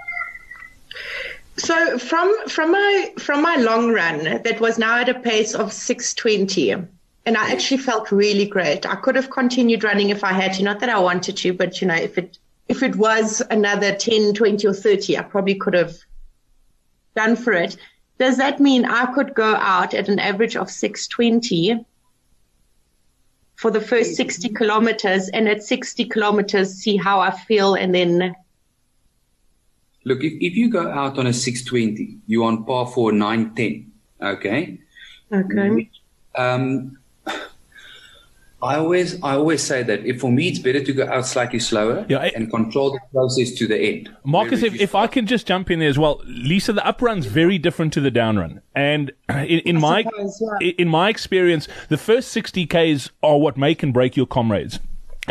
So 1.57 1.99
from 1.99 2.49
from 2.49 2.73
my 2.73 3.13
from 3.19 3.43
my 3.43 3.57
long 3.57 3.93
run 3.93 4.25
that 4.43 4.61
was 4.61 4.79
now 4.79 4.99
at 4.99 5.09
a 5.09 5.15
pace 5.15 5.55
of 5.55 5.73
620 5.73 6.71
and 7.27 7.37
I 7.37 7.53
actually 7.53 7.79
felt 7.79 8.13
really 8.13 8.47
great. 8.47 8.85
I 8.87 8.97
could 8.97 9.17
have 9.17 9.31
continued 9.31 9.85
running 9.85 10.11
if 10.11 10.25
I 10.25 10.33
had 10.33 10.53
to, 10.55 10.63
not 10.63 10.81
that 10.81 10.91
I 10.91 10.99
wanted 10.99 11.37
to, 11.39 11.53
but 11.53 11.81
you 11.81 11.89
know, 11.89 11.95
if 11.95 12.19
it 12.19 12.39
if 12.69 12.83
it 12.83 12.97
was 12.97 13.43
another 13.51 13.95
10, 13.95 14.35
20 14.35 14.67
or 14.67 14.73
30, 14.73 15.19
I 15.19 15.23
probably 15.23 15.55
could 15.55 15.75
have 15.75 15.97
done 17.15 17.37
for 17.37 17.53
it. 17.53 17.77
Does 18.19 18.39
that 18.39 18.59
mean 18.59 18.85
I 18.85 19.07
could 19.13 19.35
go 19.35 19.55
out 19.55 19.93
at 19.93 20.09
an 20.09 20.19
average 20.19 20.57
of 20.57 20.71
620 20.71 21.85
for 23.57 23.71
the 23.71 23.81
first 23.81 24.17
60 24.17 24.49
kilometers 24.51 25.29
and 25.29 25.49
at 25.49 25.63
60 25.63 26.07
kilometers 26.07 26.75
see 26.75 26.97
how 26.97 27.21
I 27.21 27.31
feel 27.31 27.75
and 27.75 27.95
then 27.95 28.35
Look, 30.05 30.23
if, 30.23 30.35
if 30.41 30.55
you 30.55 30.71
go 30.71 30.91
out 30.91 31.19
on 31.19 31.27
a 31.27 31.33
620, 31.33 32.19
you're 32.27 32.45
on 32.45 32.65
par 32.65 32.87
for 32.87 33.11
910. 33.13 33.91
Okay. 34.21 34.79
Okay. 35.33 35.91
Um, 36.35 36.99
I 38.65 38.77
always, 38.77 39.23
I 39.23 39.35
always 39.35 39.63
say 39.63 39.83
that 39.83 40.07
if 40.07 40.21
for 40.21 40.33
me 40.33 40.49
it's 40.49 40.59
better 40.59 40.83
to 40.83 40.93
go 40.95 41.07
out 41.07 41.27
slightly 41.27 41.59
slower 41.59 42.07
Yeah, 42.09 42.19
I- 42.19 42.33
and 42.35 42.51
control 42.51 42.93
the 42.93 43.01
process 43.13 43.53
to 43.53 43.67
the 43.67 43.79
end. 43.79 44.11
Markus, 44.25 44.63
if, 44.63 44.81
if 44.81 44.95
I 44.95 45.07
can 45.07 45.27
just 45.27 45.47
jump 45.47 45.71
in 45.71 45.81
there 45.81 45.89
as 45.91 45.99
well, 45.99 46.23
Lisa, 46.25 46.73
the 46.73 46.87
up 46.87 47.03
run's 47.03 47.27
very 47.27 47.59
different 47.59 47.93
to 47.93 48.01
the 48.01 48.11
down 48.11 48.39
run, 48.39 48.63
and 48.75 49.13
in, 49.29 49.61
in 49.61 49.81
my 49.81 50.03
suppose, 50.03 50.43
yeah. 50.61 50.71
in 50.79 50.89
my 50.89 51.11
experience, 51.11 51.69
the 51.91 51.99
first 51.99 52.29
sixty 52.29 52.67
k's 52.67 53.11
are 53.23 53.39
what 53.39 53.59
make 53.59 53.83
and 53.83 53.93
break 53.93 54.17
your 54.17 54.27
comrades. 54.27 54.81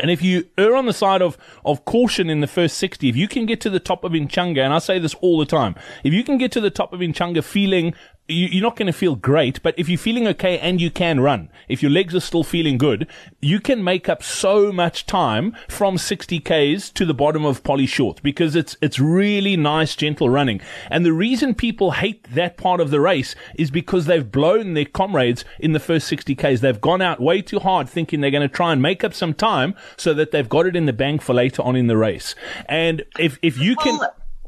And 0.01 0.09
if 0.09 0.21
you 0.21 0.47
err 0.57 0.75
on 0.75 0.85
the 0.85 0.93
side 0.93 1.21
of, 1.21 1.37
of 1.63 1.85
caution 1.85 2.29
in 2.29 2.41
the 2.41 2.47
first 2.47 2.77
60, 2.77 3.09
if 3.09 3.15
you 3.15 3.27
can 3.27 3.45
get 3.45 3.61
to 3.61 3.69
the 3.69 3.79
top 3.79 4.03
of 4.03 4.13
Inchanga, 4.13 4.63
and 4.63 4.73
I 4.73 4.79
say 4.79 4.97
this 4.97 5.13
all 5.15 5.37
the 5.37 5.45
time, 5.45 5.75
if 6.03 6.13
you 6.13 6.23
can 6.23 6.37
get 6.37 6.51
to 6.53 6.61
the 6.61 6.71
top 6.71 6.93
of 6.93 6.99
Inchanga 6.99 7.43
feeling, 7.43 7.93
you, 8.33 8.47
you're 8.47 8.63
not 8.63 8.75
going 8.75 8.87
to 8.87 8.93
feel 8.93 9.15
great, 9.15 9.61
but 9.63 9.73
if 9.77 9.87
you're 9.87 9.97
feeling 9.97 10.27
okay 10.27 10.59
and 10.59 10.81
you 10.81 10.91
can 10.91 11.19
run, 11.19 11.49
if 11.67 11.81
your 11.81 11.91
legs 11.91 12.15
are 12.15 12.19
still 12.19 12.43
feeling 12.43 12.77
good, 12.77 13.07
you 13.41 13.59
can 13.59 13.83
make 13.83 14.09
up 14.09 14.23
so 14.23 14.71
much 14.71 15.05
time 15.05 15.55
from 15.67 15.97
60 15.97 16.39
Ks 16.39 16.89
to 16.91 17.05
the 17.05 17.13
bottom 17.13 17.45
of 17.45 17.63
Polly 17.63 17.85
Shortts 17.85 18.21
because 18.21 18.55
it's, 18.55 18.75
it's 18.81 18.99
really 18.99 19.55
nice, 19.55 19.95
gentle 19.95 20.29
running. 20.29 20.61
And 20.89 21.05
the 21.05 21.13
reason 21.13 21.55
people 21.55 21.91
hate 21.91 22.23
that 22.33 22.57
part 22.57 22.79
of 22.79 22.91
the 22.91 22.99
race 22.99 23.35
is 23.55 23.71
because 23.71 24.05
they've 24.05 24.29
blown 24.29 24.73
their 24.73 24.85
comrades 24.85 25.45
in 25.59 25.73
the 25.73 25.79
first 25.79 26.07
60 26.07 26.35
Ks. 26.35 26.61
They've 26.61 26.81
gone 26.81 27.01
out 27.01 27.19
way 27.19 27.41
too 27.41 27.59
hard 27.59 27.87
thinking 27.87 28.21
they're 28.21 28.31
going 28.31 28.47
to 28.47 28.53
try 28.53 28.73
and 28.73 28.81
make 28.81 29.03
up 29.03 29.13
some 29.13 29.33
time 29.33 29.75
so 29.97 30.13
that 30.13 30.31
they've 30.31 30.49
got 30.49 30.65
it 30.65 30.75
in 30.75 30.85
the 30.85 30.93
bank 30.93 31.21
for 31.21 31.33
later 31.33 31.61
on 31.61 31.75
in 31.75 31.87
the 31.87 31.97
race. 31.97 32.35
And 32.67 33.03
if, 33.19 33.37
if 33.41 33.57
you 33.57 33.75
can, 33.75 33.99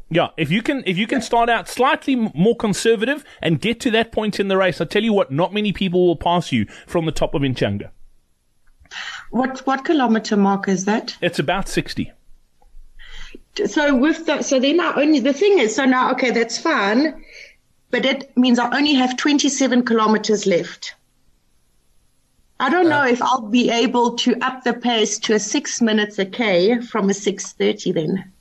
yeah, 0.08 0.28
if 0.36 0.50
you 0.50 0.62
can, 0.62 0.84
if 0.86 0.96
you 0.96 1.06
can 1.06 1.20
start 1.20 1.48
out 1.48 1.68
slightly 1.68 2.14
more 2.14 2.56
conservative 2.56 3.24
and 3.42 3.60
get 3.60 3.80
to 3.80 3.90
that 3.90 4.12
point 4.12 4.38
in 4.38 4.46
the 4.48 4.56
race, 4.56 4.80
I 4.80 4.84
tell 4.84 5.02
you 5.02 5.12
what, 5.12 5.32
not 5.32 5.52
many 5.52 5.72
people 5.72 6.06
will 6.06 6.16
pass 6.16 6.52
you 6.52 6.66
from 6.86 7.06
the 7.06 7.12
top 7.12 7.34
of 7.34 7.42
Inchanga. 7.42 7.90
what 9.30 9.66
what 9.66 9.84
kilometer 9.84 10.36
mark 10.36 10.68
is 10.68 10.84
that? 10.84 11.16
It's 11.20 11.40
about 11.40 11.68
sixty. 11.68 12.12
So 13.64 13.96
with 13.96 14.26
the 14.26 14.42
so 14.42 14.60
then 14.60 14.80
I 14.80 14.94
only 14.94 15.18
the 15.18 15.32
thing 15.32 15.58
is 15.58 15.74
so 15.74 15.84
now 15.84 16.12
okay 16.12 16.30
that's 16.30 16.58
fine, 16.58 17.24
but 17.90 18.04
it 18.04 18.36
means 18.36 18.60
I 18.60 18.76
only 18.76 18.94
have 18.94 19.16
27 19.16 19.84
kilometers 19.84 20.46
left. 20.46 20.94
I 22.60 22.70
don't 22.70 22.88
know 22.88 23.02
uh, 23.02 23.08
if 23.08 23.20
I'll 23.20 23.48
be 23.48 23.70
able 23.70 24.16
to 24.18 24.36
up 24.40 24.62
the 24.62 24.72
pace 24.72 25.18
to 25.20 25.34
a 25.34 25.40
six 25.40 25.82
minutes 25.82 26.18
a 26.18 26.26
k 26.26 26.80
from 26.80 27.10
a 27.10 27.12
6:30 27.12 27.92
then. 27.92 28.32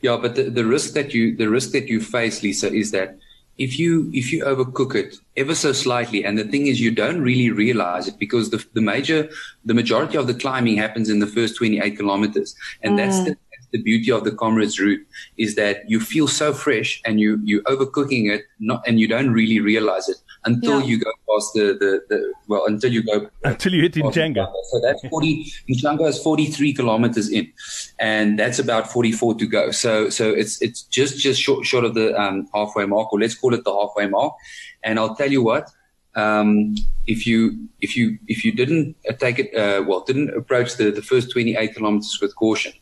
Yeah, 0.00 0.18
but 0.20 0.34
the, 0.36 0.44
the 0.44 0.64
risk 0.64 0.94
that 0.94 1.14
you 1.14 1.36
the 1.36 1.48
risk 1.48 1.72
that 1.72 1.88
you 1.88 2.00
face, 2.00 2.42
Lisa, 2.42 2.72
is 2.72 2.90
that 2.92 3.18
if 3.58 3.78
you 3.78 4.10
if 4.14 4.32
you 4.32 4.44
overcook 4.44 4.94
it 4.94 5.16
ever 5.36 5.54
so 5.54 5.72
slightly, 5.72 6.24
and 6.24 6.38
the 6.38 6.44
thing 6.44 6.66
is 6.66 6.80
you 6.80 6.90
don't 6.90 7.20
really 7.20 7.50
realize 7.50 8.08
it 8.08 8.18
because 8.18 8.50
the 8.50 8.64
the 8.72 8.80
major 8.80 9.28
the 9.64 9.74
majority 9.74 10.16
of 10.16 10.26
the 10.26 10.34
climbing 10.34 10.76
happens 10.76 11.10
in 11.10 11.18
the 11.18 11.26
first 11.26 11.56
28 11.56 11.96
kilometers, 11.96 12.54
and 12.82 12.98
that's 12.98 13.18
mm. 13.18 13.24
the 13.26 13.36
that's 13.52 13.66
the 13.72 13.82
beauty 13.82 14.10
of 14.10 14.24
the 14.24 14.32
comrades 14.32 14.80
route 14.80 15.06
is 15.36 15.54
that 15.56 15.88
you 15.88 16.00
feel 16.00 16.26
so 16.26 16.52
fresh 16.52 17.02
and 17.04 17.20
you 17.20 17.40
you 17.44 17.62
overcooking 17.62 18.30
it 18.32 18.44
not 18.58 18.82
and 18.86 18.98
you 18.98 19.06
don't 19.06 19.32
really 19.32 19.60
realize 19.60 20.08
it 20.08 20.16
until 20.44 20.80
Yeah. 20.80 20.86
you 20.86 20.98
go 20.98 21.10
past 21.28 21.52
the, 21.54 21.66
the 21.78 21.90
the 22.08 22.32
well 22.48 22.66
until 22.66 22.92
you 22.92 23.02
go 23.02 23.28
Until 23.44 23.72
you 23.74 23.82
hit 23.82 23.94
Inchanga. 23.94 24.44
so 24.70 24.80
that's 24.80 25.00
40, 25.08 25.44
Inchanga 25.70 26.08
is 26.08 26.18
43 26.22 26.72
kilometers 26.74 27.28
in, 27.30 27.52
and 28.00 28.38
that's 28.38 28.58
about 28.58 28.90
44 28.90 29.34
to 29.36 29.46
go. 29.46 29.70
So, 29.70 30.10
so 30.10 30.30
it's, 30.30 30.60
it's 30.60 30.82
just, 30.82 31.18
just 31.18 31.40
short, 31.40 31.64
short 31.64 31.84
of 31.84 31.94
the 31.94 32.14
um, 32.20 32.48
halfway 32.54 32.86
mark, 32.86 33.12
or 33.12 33.20
let's 33.20 33.34
call 33.36 33.54
it 33.54 33.64
the 33.64 33.72
halfway 33.72 34.06
mark. 34.08 34.34
And 34.82 34.98
I'll 34.98 35.14
tell 35.14 35.30
you 35.30 35.42
what, 35.42 35.68
um, 36.16 36.74
if 37.06 37.26
you, 37.26 37.68
if 37.80 37.96
you, 37.96 38.18
if 38.26 38.44
you 38.44 38.52
didn't 38.52 38.96
uh, 39.08 39.12
take 39.14 39.38
it, 39.38 39.54
uh, 39.54 39.82
well, 39.86 40.00
didn't 40.00 40.30
approach 40.30 40.76
the, 40.76 40.90
the 40.90 41.02
first 41.02 41.30
28 41.32 41.74
kilometers 41.74 42.18
with 42.20 42.34
caution, 42.36 42.72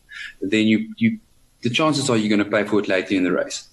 then 0.41 0.65
you, 0.67 0.91
you, 0.97 1.19
the 1.61 1.69
chances 1.69 2.09
are 2.09 2.17
you're 2.17 2.35
going 2.35 2.43
to 2.43 2.57
pay 2.57 2.63
for 2.67 2.79
it 2.79 2.87
later 2.87 3.13
in 3.13 3.23
the 3.23 3.31
race. 3.31 3.67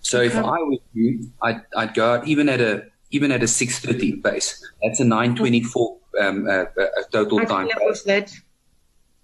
So 0.00 0.20
if 0.20 0.34
I 0.36 0.60
were 0.62 0.76
you, 0.94 1.30
I'd, 1.42 1.60
I'd 1.76 1.94
go 1.94 2.14
out 2.14 2.26
even 2.28 2.48
at 2.48 2.60
a, 2.60 2.84
even 3.10 3.32
at 3.32 3.42
a 3.42 3.48
630 3.48 4.20
pace. 4.22 4.64
That's 4.82 5.00
a 5.00 5.04
924 5.04 5.96
um, 6.20 6.46
uh, 6.46 6.50
uh, 6.50 6.64
total 7.10 7.38
I 7.38 7.44
can 7.44 7.48
time 7.48 7.66
live 7.66 7.78
pace. 7.78 7.88
with 7.88 8.04
that. 8.04 8.32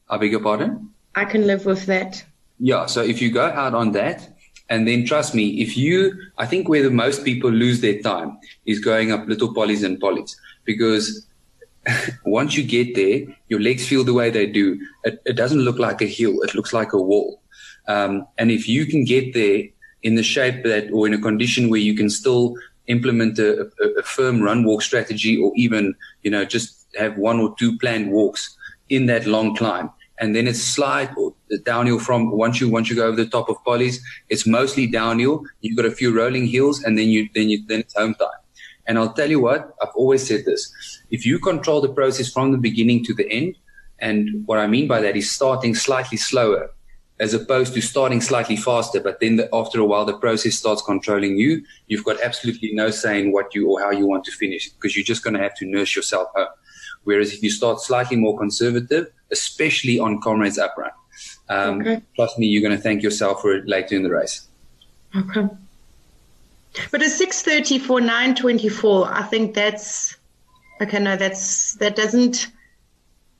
I 0.09 0.19
beg 0.19 0.33
your 0.33 0.41
pardon? 0.41 0.91
I 1.15 1.25
can 1.25 1.47
live 1.47 1.67
with 1.67 1.87
that. 1.87 2.25
Yeah. 2.59 2.87
So 2.87 3.03
if 3.03 3.21
you 3.23 3.31
go 3.31 3.47
out 3.47 3.75
on 3.75 3.93
that, 3.93 4.31
and 4.71 4.89
then 4.89 5.05
trust 5.05 5.35
me, 5.35 5.61
if 5.61 5.77
you, 5.77 6.13
I 6.39 6.47
think 6.47 6.69
where 6.69 6.83
the 6.83 6.91
most 6.91 7.25
people 7.25 7.51
lose 7.51 7.81
their 7.81 8.01
time 8.01 8.39
is 8.65 8.81
going 8.81 9.13
up 9.13 9.27
little 9.27 9.53
polys 9.53 9.85
and 9.85 10.01
polys 10.01 10.35
because 10.65 11.27
once 12.25 12.57
you 12.57 12.65
get 12.65 12.95
there, 12.95 13.27
your 13.49 13.61
legs 13.61 13.87
feel 13.87 14.05
the 14.05 14.15
way 14.15 14.31
they 14.31 14.47
do. 14.47 14.81
It, 15.05 15.21
it 15.27 15.35
doesn't 15.35 15.61
look 15.61 15.79
like 15.79 16.01
a 16.01 16.07
hill. 16.07 16.41
It 16.43 16.55
looks 16.55 16.73
like 16.73 16.93
a 16.93 17.01
wall. 17.01 17.43
Um, 17.89 18.27
and 18.39 18.51
if 18.51 18.67
you 18.67 18.87
can 18.87 19.05
get 19.05 19.35
there 19.35 19.65
in 20.03 20.15
the 20.15 20.23
shape 20.23 20.65
that, 20.65 20.91
or 20.93 21.07
in 21.07 21.15
a 21.15 21.21
condition 21.21 21.69
where 21.69 21.81
you 21.81 21.95
can 21.95 22.09
still 22.09 22.57
implement 22.87 23.39
a, 23.39 23.71
a, 23.81 23.87
a 23.99 24.03
firm 24.03 24.43
run 24.43 24.65
walk 24.65 24.83
strategy 24.83 25.37
or 25.37 25.53
even, 25.57 25.95
you 26.23 26.31
know, 26.31 26.45
just 26.45 26.87
have 26.97 27.17
one 27.17 27.41
or 27.41 27.55
two 27.59 27.79
planned 27.79 28.11
walks 28.11 28.57
in 28.89 29.07
that 29.07 29.27
long 29.27 29.55
climb. 29.57 29.91
And 30.19 30.35
then 30.37 30.47
it's 30.47 30.63
slide 30.63 31.11
or 31.17 31.35
the 31.49 31.59
downhill 31.59 31.99
from 31.99 32.31
once 32.31 32.61
you, 32.61 32.69
once 32.69 32.89
you 32.89 32.97
go 32.97 33.07
over 33.07 33.17
the 33.17 33.27
top 33.27 33.49
of 33.49 33.57
polys, 33.65 33.99
it's 34.29 34.47
mostly 34.47 34.87
downhill. 34.87 35.43
You've 35.61 35.77
got 35.77 35.87
a 35.87 35.91
few 35.91 36.17
rolling 36.17 36.47
hills 36.47 36.85
and 36.85 36.97
then 36.97 37.09
you, 37.09 37.29
then 37.35 37.49
you, 37.49 37.65
then 37.67 37.81
it's 37.81 37.97
home 37.97 38.15
time. 38.15 38.29
And 38.87 38.99
I'll 38.99 39.13
tell 39.13 39.31
you 39.31 39.41
what, 39.41 39.75
I've 39.83 39.95
always 39.97 40.27
said 40.27 40.45
this. 40.45 40.73
If 41.11 41.27
you 41.27 41.39
control 41.39 41.81
the 41.81 41.89
process 41.89 42.31
from 42.31 42.53
the 42.53 42.59
beginning 42.59 43.05
to 43.07 43.15
the 43.15 43.29
end, 43.31 43.57
and 43.99 44.47
what 44.47 44.59
I 44.59 44.67
mean 44.67 44.87
by 44.87 45.01
that 45.01 45.17
is 45.17 45.31
starting 45.31 45.75
slightly 45.75 46.19
slower 46.19 46.71
as 47.25 47.33
opposed 47.33 47.73
to 47.75 47.81
starting 47.81 48.21
slightly 48.21 48.57
faster, 48.69 49.01
but 49.01 49.19
then 49.21 49.37
the, 49.37 49.47
after 49.61 49.79
a 49.81 49.85
while 49.91 50.05
the 50.05 50.19
process 50.27 50.55
starts 50.63 50.83
controlling 50.83 51.35
you. 51.45 51.51
You've 51.89 52.05
got 52.05 52.17
absolutely 52.29 52.71
no 52.75 52.91
say 52.91 53.15
in 53.23 53.33
what 53.37 53.55
you 53.55 53.63
or 53.71 53.81
how 53.85 53.93
you 53.99 54.07
want 54.13 54.25
to 54.29 54.33
finish 54.33 54.69
because 54.75 54.95
you're 54.95 55.11
just 55.13 55.25
going 55.25 55.37
to 55.39 55.45
have 55.47 55.57
to 55.61 55.65
nurse 55.77 55.97
yourself 55.97 56.29
home. 56.37 56.53
Whereas 57.05 57.33
if 57.33 57.43
you 57.43 57.51
start 57.51 57.81
slightly 57.81 58.17
more 58.17 58.37
conservative, 58.45 59.05
especially 59.31 59.99
on 59.99 60.21
comrades 60.21 60.59
up 60.59 60.75
run, 60.77 60.91
um, 61.49 61.81
Okay. 61.81 62.03
trust 62.17 62.39
me, 62.39 62.47
you're 62.47 62.67
going 62.67 62.77
to 62.77 62.83
thank 62.89 63.03
yourself 63.03 63.41
for 63.43 63.55
it 63.55 63.67
later 63.75 63.95
in 63.97 64.03
the 64.03 64.11
race. 64.11 64.37
Okay. 65.17 65.47
But 66.91 67.01
a 67.03 67.11
6:30 67.23 67.79
for 67.87 68.01
9:24, 68.01 69.09
I 69.21 69.23
think 69.23 69.55
that's 69.55 70.17
okay. 70.83 70.99
No, 70.99 71.17
that's 71.17 71.75
that 71.83 71.95
doesn't. 72.03 72.49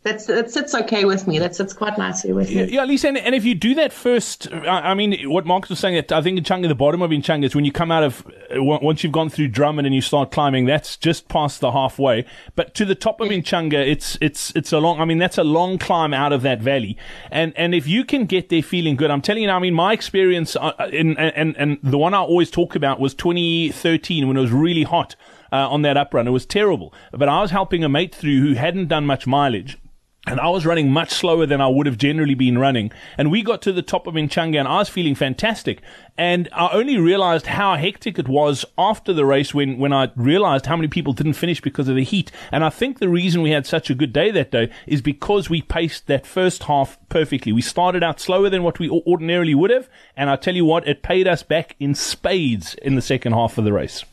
That's 0.05 0.27
that 0.27 0.51
sits 0.51 0.75
okay 0.75 1.07
with 1.07 1.27
me. 1.27 1.39
That 1.39 1.57
sits 1.57 1.73
quite 1.73 1.97
nicely 1.97 2.35
with 2.35 2.51
you. 2.51 2.61
Yeah, 2.61 2.67
me. 2.67 2.73
yeah, 2.73 2.85
Lisa, 2.85 3.09
and, 3.09 3.17
and 3.17 3.35
if 3.35 3.47
you 3.47 3.55
do 3.55 3.75
that 3.77 3.91
first, 3.91 4.53
I, 4.53 4.91
I 4.91 4.95
mean, 4.95 5.31
what 5.31 5.47
Markus 5.47 5.71
was 5.71 5.79
saying, 5.79 5.95
that 5.95 6.13
I 6.13 6.21
think 6.21 6.37
in 6.37 6.45
Inchanga, 6.45 6.69
the 6.69 6.75
bottom 6.75 7.01
of 7.01 7.11
Inchanga 7.11 7.45
is 7.45 7.55
when 7.55 7.65
you 7.65 7.73
come 7.73 7.91
out 7.91 8.03
of, 8.03 8.27
uh, 8.55 8.63
once 8.63 9.03
you've 9.03 9.15
gone 9.15 9.31
through 9.31 9.49
Drummond 9.49 9.87
and 9.87 9.95
you 9.95 10.03
start 10.03 10.31
climbing, 10.31 10.67
that's 10.67 10.99
just 10.99 11.29
past 11.29 11.61
the 11.63 11.73
halfway. 11.73 12.27
But 12.55 12.75
to 12.75 12.85
the 12.85 12.95
top 12.95 13.23
of 13.23 13.31
Inchanga, 13.31 13.75
it's, 13.77 14.19
it's, 14.21 14.55
it's 14.55 14.75
a 14.75 14.79
long, 14.79 15.01
I 15.01 15.07
mean, 15.07 15.17
that's 15.17 15.39
a 15.39 15.45
long 15.45 15.79
climb 15.79 16.13
out 16.13 16.35
of 16.35 16.43
that 16.43 16.61
valley. 16.61 16.99
And, 17.31 17.55
and 17.57 17.75
if 17.75 17.87
you 17.87 18.05
can 18.05 18.27
get 18.27 18.51
there 18.51 18.63
feeling 18.63 18.97
good, 18.97 19.11
I'm 19.11 19.23
telling 19.23 19.41
you 19.41 19.49
now, 19.49 19.57
I 19.57 19.61
mean, 19.61 19.73
my 19.73 19.95
experience, 19.95 20.55
uh, 20.55 20.73
in, 20.93 21.17
and, 21.17 21.57
and 21.57 21.79
the 21.83 21.97
one 21.97 22.13
I 22.13 22.19
always 22.19 22.51
talk 22.51 22.75
about 22.75 23.01
was 23.01 23.15
2013 23.15 24.29
when 24.29 24.37
it 24.37 24.41
was 24.41 24.53
really 24.53 24.83
hot. 24.83 25.17
Uh, 25.53 25.69
on 25.71 25.83
that 25.83 25.97
uprun, 25.97 26.27
it 26.27 26.31
was 26.31 26.45
terrible. 26.45 26.93
But 27.13 27.29
I 27.29 27.41
was 27.41 27.53
helping 27.53 27.85
a 27.85 27.89
mate 27.89 28.13
through 28.13 28.41
who 28.41 28.55
hadn't 28.55 28.89
done 28.89 29.07
much 29.07 29.25
mileage, 29.25 29.79
and 30.27 30.41
I 30.41 30.49
was 30.49 30.65
running 30.65 30.91
much 30.91 31.11
slower 31.11 31.45
than 31.45 31.61
I 31.61 31.69
would 31.69 31.87
have 31.87 31.99
generally 31.99 32.35
been 32.35 32.57
running. 32.57 32.93
And 33.19 33.31
we 33.31 33.43
got 33.43 33.61
to 33.63 33.73
the 33.73 33.83
top 33.83 34.07
of 34.07 34.15
Inchanga 34.15 34.59
and 34.59 34.67
I 34.67 34.79
was 34.79 34.89
feeling 34.89 35.15
fantastic. 35.15 35.83
And 36.17 36.49
I 36.53 36.71
only 36.73 36.99
realized 36.99 37.47
how 37.47 37.77
hectic 37.77 38.19
it 38.19 38.29
was 38.29 38.65
after 38.79 39.13
the 39.13 39.27
race 39.27 39.53
when, 39.53 39.79
when 39.79 39.93
I 39.93 40.11
realized 40.17 40.67
how 40.67 40.77
many 40.77 40.89
people 40.89 41.13
didn't 41.13 41.35
finish 41.35 41.61
because 41.61 41.89
of 41.89 41.97
the 41.97 42.05
heat. 42.05 42.33
And 42.51 42.65
I 42.65 42.71
think 42.71 42.99
the 42.99 43.09
reason 43.09 43.43
we 43.43 43.51
had 43.51 43.67
such 43.67 43.91
a 43.91 43.95
good 43.95 44.13
day 44.13 44.31
that 44.31 44.51
day 44.51 44.71
is 44.87 45.03
because 45.03 45.51
we 45.51 45.61
paced 45.61 46.07
that 46.07 46.27
first 46.27 46.65
half 46.65 46.99
perfectly. 47.11 47.53
We 47.53 47.63
started 47.63 48.03
out 48.03 48.19
slower 48.19 48.49
than 48.49 48.63
what 48.63 48.79
we 48.79 48.89
ordinarily 48.89 49.55
would 49.55 49.71
have. 49.71 49.91
And 50.17 50.31
I 50.31 50.37
tell 50.37 50.55
you 50.55 50.65
what, 50.65 50.89
it 50.89 51.03
paid 51.03 51.29
us 51.29 51.43
back 51.43 51.77
in 51.79 51.95
spades 51.95 52.75
in 52.77 52.95
the 52.95 53.03
second 53.03 53.33
half 53.33 53.59
of 53.59 53.65
the 53.65 53.73
race. 53.73 54.05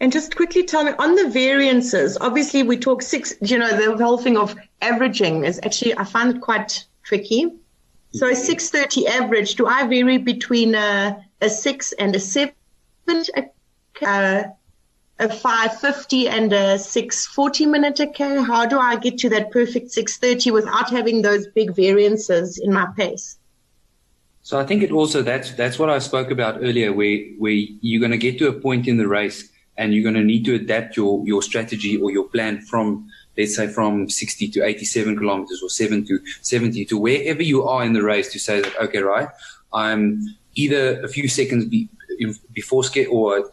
And 0.00 0.12
just 0.12 0.36
quickly 0.36 0.64
tell 0.64 0.84
me 0.84 0.92
on 0.98 1.14
the 1.14 1.28
variances, 1.30 2.18
obviously 2.20 2.62
we 2.62 2.76
talk 2.76 3.00
six, 3.02 3.34
you 3.40 3.58
know, 3.58 3.70
the 3.76 4.04
whole 4.04 4.18
thing 4.18 4.36
of 4.36 4.54
averaging 4.82 5.44
is 5.44 5.58
actually, 5.62 5.96
I 5.96 6.04
find 6.04 6.36
it 6.36 6.42
quite 6.42 6.84
tricky. 7.02 7.50
So 8.12 8.28
a 8.28 8.34
630 8.34 9.06
average, 9.08 9.54
do 9.56 9.66
I 9.66 9.86
vary 9.86 10.18
between 10.18 10.74
a, 10.74 11.24
a 11.40 11.48
six 11.48 11.92
and 11.92 12.14
a 12.14 12.20
seven, 12.20 12.54
a, 13.08 13.44
uh, 14.02 14.44
a 15.18 15.28
550 15.30 16.28
and 16.28 16.52
a 16.52 16.78
640 16.78 17.66
minute 17.66 18.00
okay? 18.00 18.42
How 18.42 18.66
do 18.66 18.78
I 18.78 18.96
get 18.96 19.18
to 19.18 19.30
that 19.30 19.50
perfect 19.50 19.90
630 19.92 20.50
without 20.50 20.90
having 20.90 21.22
those 21.22 21.46
big 21.48 21.74
variances 21.74 22.58
in 22.58 22.72
my 22.72 22.86
pace? 22.96 23.38
So 24.42 24.60
I 24.60 24.64
think 24.64 24.82
it 24.82 24.92
also 24.92 25.22
that's 25.22 25.52
that's 25.52 25.78
what 25.78 25.90
I 25.90 25.98
spoke 25.98 26.30
about 26.30 26.58
earlier, 26.62 26.92
where 26.92 27.18
where 27.38 27.52
you're 27.52 28.00
going 28.00 28.12
to 28.12 28.18
get 28.18 28.38
to 28.38 28.48
a 28.48 28.52
point 28.52 28.86
in 28.86 28.96
the 28.96 29.08
race 29.08 29.50
and 29.78 29.94
you're 29.94 30.02
going 30.02 30.14
to 30.14 30.24
need 30.24 30.44
to 30.44 30.54
adapt 30.54 30.96
your, 30.96 31.26
your 31.26 31.42
strategy 31.42 31.96
or 31.96 32.10
your 32.10 32.24
plan 32.28 32.60
from, 32.60 33.08
let's 33.36 33.56
say 33.56 33.68
from 33.68 34.08
60 34.08 34.48
to 34.48 34.64
87 34.64 35.16
kilometers 35.16 35.62
or 35.62 35.68
7 35.68 36.06
to 36.06 36.18
70 36.42 36.84
to 36.86 36.98
wherever 36.98 37.42
you 37.42 37.66
are 37.66 37.84
in 37.84 37.92
the 37.92 38.02
race 38.02 38.32
to 38.32 38.38
say 38.38 38.60
that, 38.60 38.76
okay, 38.80 39.00
right, 39.00 39.28
I'm 39.72 40.36
either 40.54 41.02
a 41.02 41.08
few 41.08 41.28
seconds 41.28 41.66
be, 41.66 41.88
before 42.52 42.84
schedule 42.84 43.16
or 43.16 43.50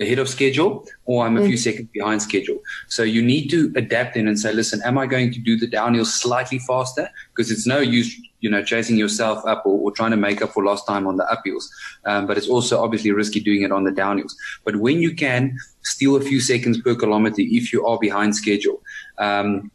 ahead 0.00 0.18
of 0.18 0.28
schedule 0.28 0.86
or 1.06 1.26
I'm 1.26 1.36
a 1.36 1.44
few 1.44 1.56
mm. 1.56 1.58
seconds 1.58 1.88
behind 1.92 2.22
schedule. 2.22 2.58
So 2.86 3.02
you 3.02 3.20
need 3.20 3.48
to 3.48 3.72
adapt 3.74 4.16
in 4.16 4.28
and 4.28 4.38
say, 4.38 4.52
listen, 4.52 4.80
am 4.84 4.96
I 4.96 5.06
going 5.06 5.32
to 5.32 5.40
do 5.40 5.58
the 5.58 5.66
downhill 5.66 6.04
slightly 6.04 6.60
faster? 6.60 7.10
Because 7.34 7.50
it's 7.50 7.66
no 7.66 7.78
use 7.80 8.20
you 8.40 8.50
know, 8.50 8.62
chasing 8.62 8.96
yourself 8.96 9.44
up 9.46 9.64
or, 9.66 9.78
or, 9.80 9.92
trying 9.92 10.10
to 10.12 10.16
make 10.16 10.42
up 10.42 10.52
for 10.52 10.64
lost 10.64 10.86
time 10.86 11.06
on 11.06 11.16
the 11.16 11.24
uphills. 11.24 11.64
Um, 12.04 12.26
but 12.26 12.38
it's 12.38 12.48
also 12.48 12.82
obviously 12.82 13.10
risky 13.10 13.40
doing 13.40 13.62
it 13.62 13.72
on 13.72 13.84
the 13.84 13.90
downhills. 13.90 14.32
But 14.64 14.76
when 14.76 15.00
you 15.00 15.14
can 15.14 15.56
steal 15.82 16.16
a 16.16 16.20
few 16.20 16.40
seconds 16.40 16.80
per 16.80 16.94
kilometer 16.94 17.36
if 17.38 17.72
you 17.72 17.86
are 17.86 17.98
behind 17.98 18.36
schedule, 18.36 18.82
um, 19.18 19.70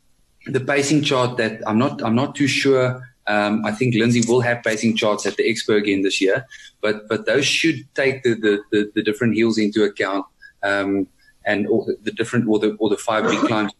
the 0.46 0.60
pacing 0.60 1.04
chart 1.04 1.38
that 1.38 1.62
I'm 1.68 1.78
not, 1.78 2.02
I'm 2.04 2.16
not 2.16 2.36
too 2.36 2.48
sure. 2.48 3.02
Um, 3.28 3.66
I 3.66 3.72
think 3.72 3.96
Lindsay 3.96 4.22
will 4.28 4.42
have 4.42 4.64
pacing 4.64 4.98
charts 4.98 5.26
at 5.26 5.38
the 5.38 5.44
expo 5.44 5.78
again 5.78 6.02
this 6.02 6.20
year, 6.20 6.46
but, 6.82 7.08
but 7.08 7.26
those 7.26 7.46
should 7.46 7.78
take 7.96 8.24
the, 8.24 8.36
the, 8.36 8.62
the, 8.72 8.92
the 8.96 9.04
different 9.04 9.36
hills 9.36 9.58
into 9.58 9.84
account. 9.84 10.26
Um, 10.62 11.08
and 11.46 11.68
all 11.68 11.86
the, 11.86 11.98
the 12.04 12.12
different 12.12 12.48
or 12.48 12.58
the, 12.58 12.76
or 12.80 12.90
the 12.90 12.96
five 12.96 13.26
big 13.26 13.38
climbs. 13.40 13.74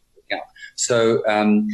So, 0.76 1.26
um, 1.28 1.68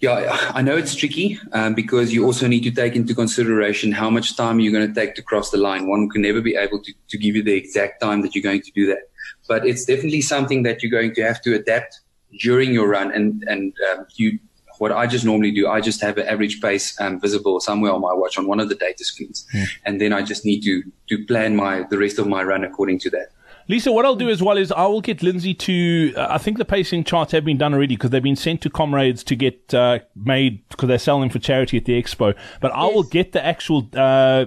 yeah, 0.00 0.50
I 0.54 0.62
know 0.62 0.76
it's 0.78 0.94
tricky 0.94 1.38
um, 1.52 1.74
because 1.74 2.12
you 2.12 2.24
also 2.24 2.46
need 2.46 2.62
to 2.62 2.70
take 2.70 2.96
into 2.96 3.14
consideration 3.14 3.92
how 3.92 4.08
much 4.08 4.34
time 4.34 4.58
you're 4.58 4.72
going 4.72 4.88
to 4.88 4.94
take 4.94 5.14
to 5.16 5.22
cross 5.22 5.50
the 5.50 5.58
line. 5.58 5.88
One 5.88 6.08
can 6.08 6.22
never 6.22 6.40
be 6.40 6.56
able 6.56 6.82
to, 6.82 6.92
to 7.08 7.18
give 7.18 7.36
you 7.36 7.42
the 7.42 7.52
exact 7.52 8.00
time 8.00 8.22
that 8.22 8.34
you're 8.34 8.42
going 8.42 8.62
to 8.62 8.72
do 8.72 8.86
that. 8.86 9.10
But 9.46 9.66
it's 9.66 9.84
definitely 9.84 10.22
something 10.22 10.62
that 10.62 10.82
you're 10.82 10.90
going 10.90 11.14
to 11.16 11.22
have 11.22 11.42
to 11.42 11.54
adapt 11.54 12.00
during 12.38 12.72
your 12.72 12.88
run. 12.88 13.12
And, 13.12 13.44
and 13.46 13.74
um, 13.92 14.06
you, 14.14 14.38
what 14.78 14.90
I 14.90 15.06
just 15.06 15.26
normally 15.26 15.50
do, 15.50 15.68
I 15.68 15.82
just 15.82 16.00
have 16.00 16.16
an 16.16 16.26
average 16.26 16.62
pace 16.62 16.98
um, 16.98 17.20
visible 17.20 17.60
somewhere 17.60 17.92
on 17.92 18.00
my 18.00 18.14
watch 18.14 18.38
on 18.38 18.46
one 18.46 18.58
of 18.58 18.70
the 18.70 18.76
data 18.76 19.04
screens. 19.04 19.46
Yeah. 19.52 19.66
And 19.84 20.00
then 20.00 20.14
I 20.14 20.22
just 20.22 20.46
need 20.46 20.62
to, 20.62 20.82
to 21.10 21.26
plan 21.26 21.56
my, 21.56 21.82
the 21.90 21.98
rest 21.98 22.18
of 22.18 22.26
my 22.26 22.42
run 22.42 22.64
according 22.64 23.00
to 23.00 23.10
that. 23.10 23.32
Lisa, 23.70 23.92
what 23.92 24.04
I'll 24.04 24.16
do 24.16 24.28
as 24.28 24.42
well 24.42 24.58
is 24.58 24.72
I 24.72 24.84
will 24.86 25.00
get 25.00 25.22
Lindsay 25.22 25.54
to. 25.54 26.12
Uh, 26.16 26.26
I 26.28 26.38
think 26.38 26.58
the 26.58 26.64
pacing 26.64 27.04
charts 27.04 27.30
have 27.30 27.44
been 27.44 27.56
done 27.56 27.72
already 27.72 27.94
because 27.94 28.10
they've 28.10 28.20
been 28.20 28.34
sent 28.34 28.62
to 28.62 28.70
comrades 28.70 29.22
to 29.22 29.36
get 29.36 29.72
uh, 29.72 30.00
made 30.16 30.68
because 30.70 30.88
they're 30.88 30.98
selling 30.98 31.30
for 31.30 31.38
charity 31.38 31.76
at 31.76 31.84
the 31.84 31.92
expo. 31.92 32.34
But 32.60 32.72
I 32.72 32.86
will 32.86 33.04
get 33.04 33.30
the 33.30 33.46
actual 33.46 33.88
uh, 33.94 34.46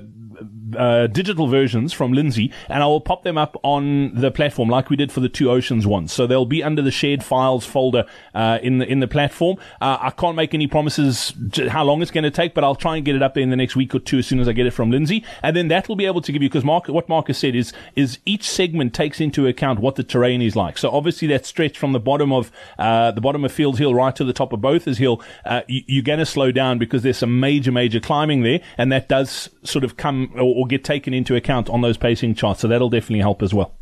uh, 0.75 1.07
digital 1.07 1.47
versions 1.47 1.93
from 1.93 2.13
Lindsay, 2.13 2.51
and 2.69 2.83
I 2.83 2.85
will 2.87 3.01
pop 3.01 3.23
them 3.23 3.37
up 3.37 3.57
on 3.63 4.13
the 4.15 4.31
platform 4.31 4.69
like 4.69 4.89
we 4.89 4.95
did 4.95 5.11
for 5.11 5.19
the 5.19 5.29
Two 5.29 5.49
Oceans 5.49 5.85
ones. 5.85 6.11
So 6.11 6.27
they'll 6.27 6.45
be 6.45 6.63
under 6.63 6.81
the 6.81 6.91
shared 6.91 7.23
files 7.23 7.65
folder 7.65 8.05
uh, 8.33 8.59
in 8.61 8.79
the 8.79 8.87
in 8.87 8.99
the 8.99 9.07
platform. 9.07 9.57
Uh, 9.81 9.97
I 10.01 10.09
can't 10.11 10.35
make 10.35 10.53
any 10.53 10.67
promises 10.67 11.33
how 11.69 11.83
long 11.83 12.01
it's 12.01 12.11
going 12.11 12.23
to 12.23 12.31
take, 12.31 12.53
but 12.53 12.63
I'll 12.63 12.75
try 12.75 12.95
and 12.95 13.05
get 13.05 13.15
it 13.15 13.23
up 13.23 13.33
there 13.33 13.43
in 13.43 13.49
the 13.49 13.55
next 13.55 13.75
week 13.75 13.93
or 13.95 13.99
two 13.99 14.19
as 14.19 14.27
soon 14.27 14.39
as 14.39 14.47
I 14.47 14.53
get 14.53 14.65
it 14.65 14.71
from 14.71 14.91
Lindsay, 14.91 15.23
and 15.41 15.55
then 15.55 15.67
that 15.69 15.87
will 15.87 15.95
be 15.95 16.05
able 16.05 16.21
to 16.21 16.31
give 16.31 16.41
you 16.41 16.49
because 16.49 16.63
Mark, 16.63 16.87
what 16.87 17.09
Markus 17.09 17.37
said 17.37 17.55
is 17.55 17.73
is 17.95 18.19
each 18.25 18.49
segment 18.49 18.93
takes 18.93 19.19
into 19.19 19.47
account 19.47 19.79
what 19.79 19.95
the 19.95 20.03
terrain 20.03 20.41
is 20.41 20.55
like. 20.55 20.77
So 20.77 20.89
obviously 20.89 21.27
that 21.29 21.45
stretch 21.45 21.77
from 21.77 21.93
the 21.93 21.99
bottom 21.99 22.31
of 22.31 22.51
uh, 22.77 23.11
the 23.11 23.21
bottom 23.21 23.45
of 23.45 23.51
Fields 23.51 23.79
Hill 23.79 23.93
right 23.93 24.15
to 24.15 24.23
the 24.23 24.33
top 24.33 24.53
of 24.53 24.61
Botha's 24.61 24.97
Hill, 24.97 25.21
uh, 25.45 25.61
you, 25.67 25.99
are 25.99 26.03
going 26.03 26.19
to 26.19 26.25
slow 26.25 26.51
down 26.51 26.77
because 26.77 27.03
there's 27.03 27.17
some 27.17 27.39
major 27.39 27.71
major 27.71 27.99
climbing 27.99 28.43
there, 28.43 28.61
and 28.77 28.91
that 28.91 29.07
does 29.07 29.49
sort 29.63 29.83
of 29.83 29.97
come 29.97 30.31
or, 30.35 30.55
or 30.55 30.67
get 30.67 30.83
taken 30.83 31.13
into 31.13 31.35
account 31.35 31.69
on 31.69 31.81
those 31.81 31.97
pacing 31.97 32.35
charts. 32.35 32.61
So 32.61 32.67
that'll 32.67 32.89
definitely 32.89 33.19
help 33.19 33.41
as 33.41 33.53
well. 33.53 33.73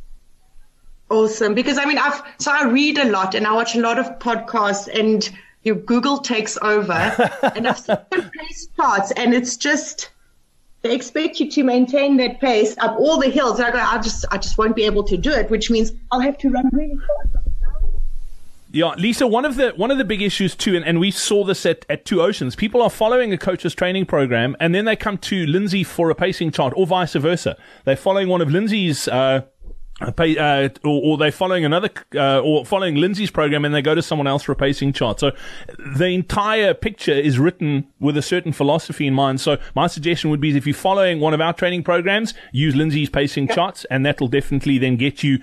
Awesome. 1.10 1.54
Because 1.54 1.78
I 1.78 1.86
mean, 1.86 1.98
I've, 1.98 2.22
so 2.38 2.52
I 2.52 2.64
read 2.66 2.98
a 2.98 3.06
lot 3.06 3.36
and 3.36 3.46
I 3.46 3.54
watch 3.54 3.76
a 3.76 3.82
lot 3.82 4.00
of 4.00 4.08
podcasts 4.20 4.88
and 4.88 5.30
your 5.64 5.76
Google 5.76 6.20
takes 6.20 6.58
over 6.62 6.94
and 7.56 7.68
I've 7.68 7.80
seen 7.80 7.98
pace 8.12 8.68
charts 8.78 9.12
and 9.12 9.34
it's 9.34 9.58
just, 9.58 10.10
they 10.84 10.96
expect 10.96 11.40
you 11.40 11.52
to 11.52 11.64
maintain 11.64 12.18
that 12.18 12.40
pace 12.40 12.76
up 12.78 12.96
all 12.98 13.20
the 13.20 13.30
hills. 13.30 13.60
And 13.60 13.68
I 13.68 13.72
go, 13.72 13.80
I 13.80 14.02
just, 14.02 14.26
I 14.32 14.38
just 14.38 14.58
won't 14.58 14.76
be 14.76 14.84
able 14.86 15.04
to 15.04 15.18
do 15.18 15.32
it, 15.32 15.50
which 15.50 15.70
means 15.70 15.92
I'll 16.12 16.22
have 16.22 16.38
to 16.40 16.50
run 16.50 16.70
really 16.72 16.96
fast. 16.96 17.51
Yeah, 18.74 18.94
Lisa, 18.98 19.28
one 19.28 19.44
of 19.44 19.58
the 19.58 19.72
one 19.72 19.92
of 19.92 19.98
the 19.98 20.06
big 20.06 20.22
issues 20.22 20.56
too, 20.56 20.76
and, 20.76 20.86
and 20.86 21.00
we 21.00 21.12
saw 21.12 21.44
this 21.44 21.66
at, 21.66 21.86
at 21.90 22.06
Two 22.06 22.22
Oceans, 22.22 22.56
people 22.56 22.82
are 22.82 22.90
following 22.90 23.34
a 23.34 23.38
coach's 23.38 23.76
training 23.76 24.06
program 24.06 24.56
and 24.62 24.74
then 24.74 24.86
they 24.86 24.96
come 24.96 25.18
to 25.20 25.46
Lindsay 25.46 25.84
for 25.84 26.10
a 26.10 26.16
pacing 26.16 26.52
chart 26.52 26.74
or 26.78 26.88
vice 26.88 27.14
versa. 27.14 27.58
They're 27.84 27.98
following 27.98 28.30
one 28.30 28.40
of 28.40 28.50
Lindsay's 28.50 29.10
uh, 29.10 29.42
uh, 30.02 30.70
or, 30.84 31.02
or, 31.04 31.18
they're 31.18 31.32
following 31.32 31.64
another, 31.64 31.90
uh, 32.16 32.40
or 32.40 32.66
following 32.66 32.96
Lindsay's 32.96 33.30
program 33.30 33.66
and 33.66 33.76
they 33.76 33.84
go 33.84 33.94
to 33.94 34.02
someone 34.02 34.26
else 34.26 34.42
for 34.42 34.52
a 34.52 34.56
pacing 34.56 34.94
chart. 34.94 35.20
So 35.20 35.32
the 35.96 36.08
entire 36.08 36.74
picture 36.74 37.12
is 37.12 37.38
written 37.38 37.88
with 38.00 38.18
a 38.18 38.22
certain 38.24 38.52
philosophy 38.52 39.06
in 39.06 39.14
mind. 39.14 39.42
So 39.42 39.58
my 39.76 39.86
suggestion 39.86 40.32
would 40.32 40.42
be 40.42 40.56
if 40.58 40.66
you're 40.66 40.74
following 40.74 41.20
one 41.20 41.36
of 41.36 41.42
our 41.42 41.54
training 41.54 41.84
programs, 41.84 42.34
use 42.52 42.76
Lindsay's 42.76 43.10
pacing 43.10 43.50
charts 43.50 43.86
and 43.92 44.04
that'll 44.06 44.28
definitely 44.28 44.80
then 44.80 44.96
get 44.96 45.24
you 45.24 45.40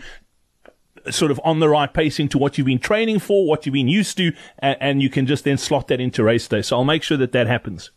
sort 1.11 1.31
of 1.31 1.40
on 1.44 1.61
the 1.61 1.68
right 1.68 1.92
pacing 1.92 2.29
to 2.31 2.38
what 2.38 2.59
you've 2.59 2.66
been 2.66 2.79
training 2.79 3.18
for, 3.18 3.47
what 3.47 3.66
you've 3.66 3.73
been 3.73 3.88
used 3.88 4.16
to, 4.18 4.33
and, 4.59 4.77
and 4.81 5.03
you 5.03 5.11
can 5.11 5.27
just 5.27 5.44
then 5.44 5.59
slot 5.59 5.88
that 5.88 6.01
into 6.01 6.23
race 6.23 6.49
day. 6.49 6.62
So 6.62 6.77
I'll 6.77 6.85
make 6.85 7.03
sure 7.03 7.16
that 7.16 7.33
that 7.33 7.47
happens. 7.47 7.90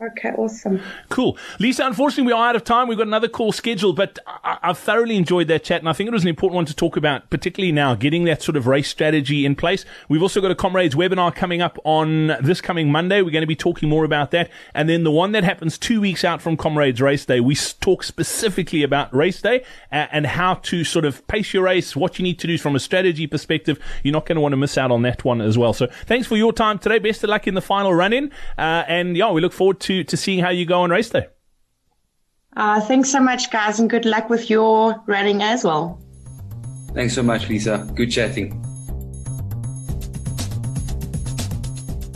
Okay, 0.00 0.28
awesome. 0.30 0.80
Cool. 1.08 1.36
Lisa, 1.58 1.84
unfortunately, 1.84 2.32
we 2.32 2.32
are 2.32 2.50
out 2.50 2.54
of 2.54 2.62
time. 2.62 2.86
We've 2.86 2.96
got 2.96 3.08
another 3.08 3.26
call 3.26 3.50
scheduled, 3.50 3.96
but 3.96 4.20
I- 4.28 4.58
have 4.62 4.78
thoroughly 4.78 5.16
enjoyed 5.16 5.48
that 5.48 5.64
chat, 5.64 5.80
and 5.80 5.88
I 5.88 5.92
think 5.92 6.06
it 6.06 6.12
was 6.12 6.22
an 6.22 6.28
important 6.28 6.54
one 6.54 6.66
to 6.66 6.74
talk 6.74 6.96
about, 6.96 7.28
particularly 7.30 7.72
now, 7.72 7.96
getting 7.96 8.22
that 8.24 8.40
sort 8.40 8.56
of 8.56 8.68
race 8.68 8.88
strategy 8.88 9.44
in 9.44 9.56
place. 9.56 9.84
We've 10.08 10.22
also 10.22 10.40
got 10.40 10.52
a 10.52 10.54
Comrades 10.54 10.94
webinar 10.94 11.34
coming 11.34 11.60
up 11.60 11.80
on 11.82 12.28
this 12.40 12.60
coming 12.60 12.92
Monday. 12.92 13.22
We're 13.22 13.32
going 13.32 13.42
to 13.42 13.48
be 13.48 13.56
talking 13.56 13.88
more 13.88 14.04
about 14.04 14.30
that. 14.30 14.50
And 14.72 14.88
then 14.88 15.02
the 15.02 15.10
one 15.10 15.32
that 15.32 15.42
happens 15.42 15.76
two 15.76 16.00
weeks 16.00 16.22
out 16.22 16.40
from 16.40 16.56
Comrades 16.56 17.02
Race 17.02 17.26
Day, 17.26 17.40
we 17.40 17.56
talk 17.56 18.04
specifically 18.04 18.84
about 18.84 19.12
race 19.12 19.42
day 19.42 19.64
and 19.90 20.26
how 20.26 20.54
to 20.54 20.84
sort 20.84 21.06
of 21.06 21.26
pace 21.26 21.52
your 21.52 21.64
race, 21.64 21.96
what 21.96 22.20
you 22.20 22.22
need 22.22 22.38
to 22.38 22.46
do 22.46 22.56
from 22.56 22.76
a 22.76 22.80
strategy 22.80 23.26
perspective. 23.26 23.80
You're 24.04 24.12
not 24.12 24.26
going 24.26 24.36
to 24.36 24.42
want 24.42 24.52
to 24.52 24.56
miss 24.58 24.78
out 24.78 24.92
on 24.92 25.02
that 25.02 25.24
one 25.24 25.40
as 25.40 25.58
well. 25.58 25.72
So 25.72 25.88
thanks 26.06 26.28
for 26.28 26.36
your 26.36 26.52
time 26.52 26.78
today. 26.78 27.00
Best 27.00 27.24
of 27.24 27.30
luck 27.30 27.48
in 27.48 27.54
the 27.54 27.60
final 27.60 27.92
run 27.92 28.12
in. 28.12 28.30
Uh, 28.56 28.84
and 28.86 29.16
yeah, 29.16 29.32
we 29.32 29.40
look 29.40 29.52
forward 29.52 29.80
to 29.80 29.87
to, 29.88 30.04
to 30.04 30.16
seeing 30.16 30.38
how 30.38 30.50
you 30.50 30.66
go 30.66 30.82
on 30.82 30.90
race 30.90 31.08
day. 31.08 31.26
Uh, 32.56 32.80
thanks 32.80 33.10
so 33.10 33.20
much, 33.20 33.50
guys, 33.50 33.80
and 33.80 33.88
good 33.88 34.04
luck 34.04 34.28
with 34.28 34.50
your 34.50 35.02
running 35.06 35.42
as 35.42 35.64
well. 35.64 36.00
Thanks 36.94 37.14
so 37.14 37.22
much, 37.22 37.48
Lisa. 37.48 37.90
Good 37.94 38.10
chatting. 38.10 38.67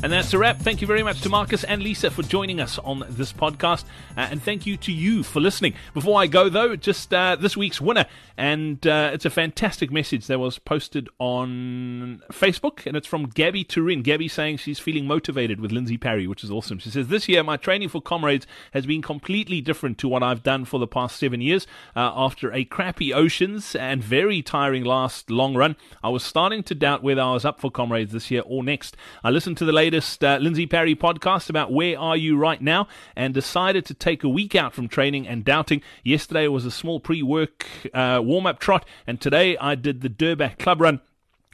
And 0.03 0.13
that's 0.13 0.33
a 0.33 0.39
wrap. 0.39 0.59
Thank 0.59 0.81
you 0.81 0.89
very 0.89 1.05
much 1.05 1.21
to 1.21 1.29
Markus 1.29 1.63
and 1.63 1.81
Lisa 1.81 2.11
for 2.11 2.25
joining 2.25 2.61
us 2.61 2.77
on 2.81 3.05
this 3.09 3.33
podcast. 3.33 3.85
Uh, 4.17 4.27
and 4.33 4.43
thank 4.43 4.67
you 4.67 4.77
to 4.79 4.91
you 4.91 5.23
for 5.23 5.39
listening. 5.39 5.75
Before 5.95 6.21
I 6.21 6.27
go, 6.27 6.49
though, 6.49 6.75
just 6.75 7.15
uh, 7.15 7.37
this 7.37 7.57
week's 7.57 7.81
winner. 7.81 8.07
And 8.37 8.85
uh, 8.85 9.11
it's 9.13 9.25
a 9.25 9.31
fantastic 9.31 9.93
message 9.93 10.27
that 10.27 10.41
was 10.41 10.59
posted 10.59 11.09
on 11.21 12.21
Facebook. 12.33 12.85
And 12.85 12.97
it's 12.97 13.07
from 13.07 13.27
Gabby 13.27 13.63
Turin. 13.63 14.03
Gabby 14.03 14.27
saying 14.27 14.57
she's 14.57 14.81
feeling 14.81 15.07
motivated 15.07 15.61
with 15.61 15.71
Lindsay 15.71 15.97
Parry, 15.97 16.27
which 16.27 16.43
is 16.43 16.51
awesome. 16.51 16.81
She 16.81 16.91
says, 16.91 17.07
This 17.07 17.29
year, 17.29 17.45
my 17.45 17.57
training 17.57 17.91
for 17.91 18.03
comrades 18.03 18.45
has 18.73 18.87
been 18.87 19.03
completely 19.03 19.61
different 19.61 19.99
to 19.99 20.09
what 20.09 20.25
I've 20.25 20.43
done 20.43 20.65
for 20.65 20.81
the 20.81 20.89
past 20.89 21.17
seven 21.17 21.41
years. 21.41 21.65
Uh, 21.95 22.11
after 22.17 22.53
a 22.53 22.65
crappy 22.65 23.15
Oceans 23.15 23.77
and 23.77 24.03
very 24.03 24.43
tiring 24.43 24.83
last 24.83 25.31
long 25.31 25.55
run, 25.55 25.77
I 26.03 26.09
was 26.09 26.25
starting 26.25 26.65
to 26.65 26.75
doubt 26.75 27.05
whether 27.05 27.23
I 27.23 27.35
was 27.35 27.45
up 27.45 27.61
for 27.61 27.71
comrades 27.71 28.13
this 28.13 28.33
year 28.33 28.43
or 28.45 28.65
next. 28.65 28.97
I 29.23 29.31
listened 29.31 29.59
to 29.59 29.65
the 29.65 29.71
latest 29.71 29.92
latest 29.93 30.25
uh, 30.25 30.39
Lindsay 30.41 30.67
Parry 30.67 30.97
podcast 30.97 31.51
about 31.51 31.71
where 31.71 31.99
are 31.99 32.17
you 32.17 32.39
right 32.39 32.63
now 32.63 32.89
and 33.15 33.35
decided 33.35 33.85
to 33.85 33.93
take 33.93 34.25
a 34.25 34.29
week 34.29 34.55
out 34.55 34.73
from 34.73 34.89
training 34.89 35.29
and 35.29 35.45
doubting. 35.45 35.83
Yesterday 36.03 36.49
was 36.49 36.65
a 36.65 36.71
small 36.71 36.99
pre-work 36.99 37.67
uh, 37.93 38.19
warm-up 38.25 38.59
trot 38.59 38.87
and 39.07 39.21
today 39.21 39.55
I 39.59 39.75
did 39.75 40.01
the 40.01 40.09
Durban 40.09 40.53
Club 40.59 40.81
Run 40.81 41.03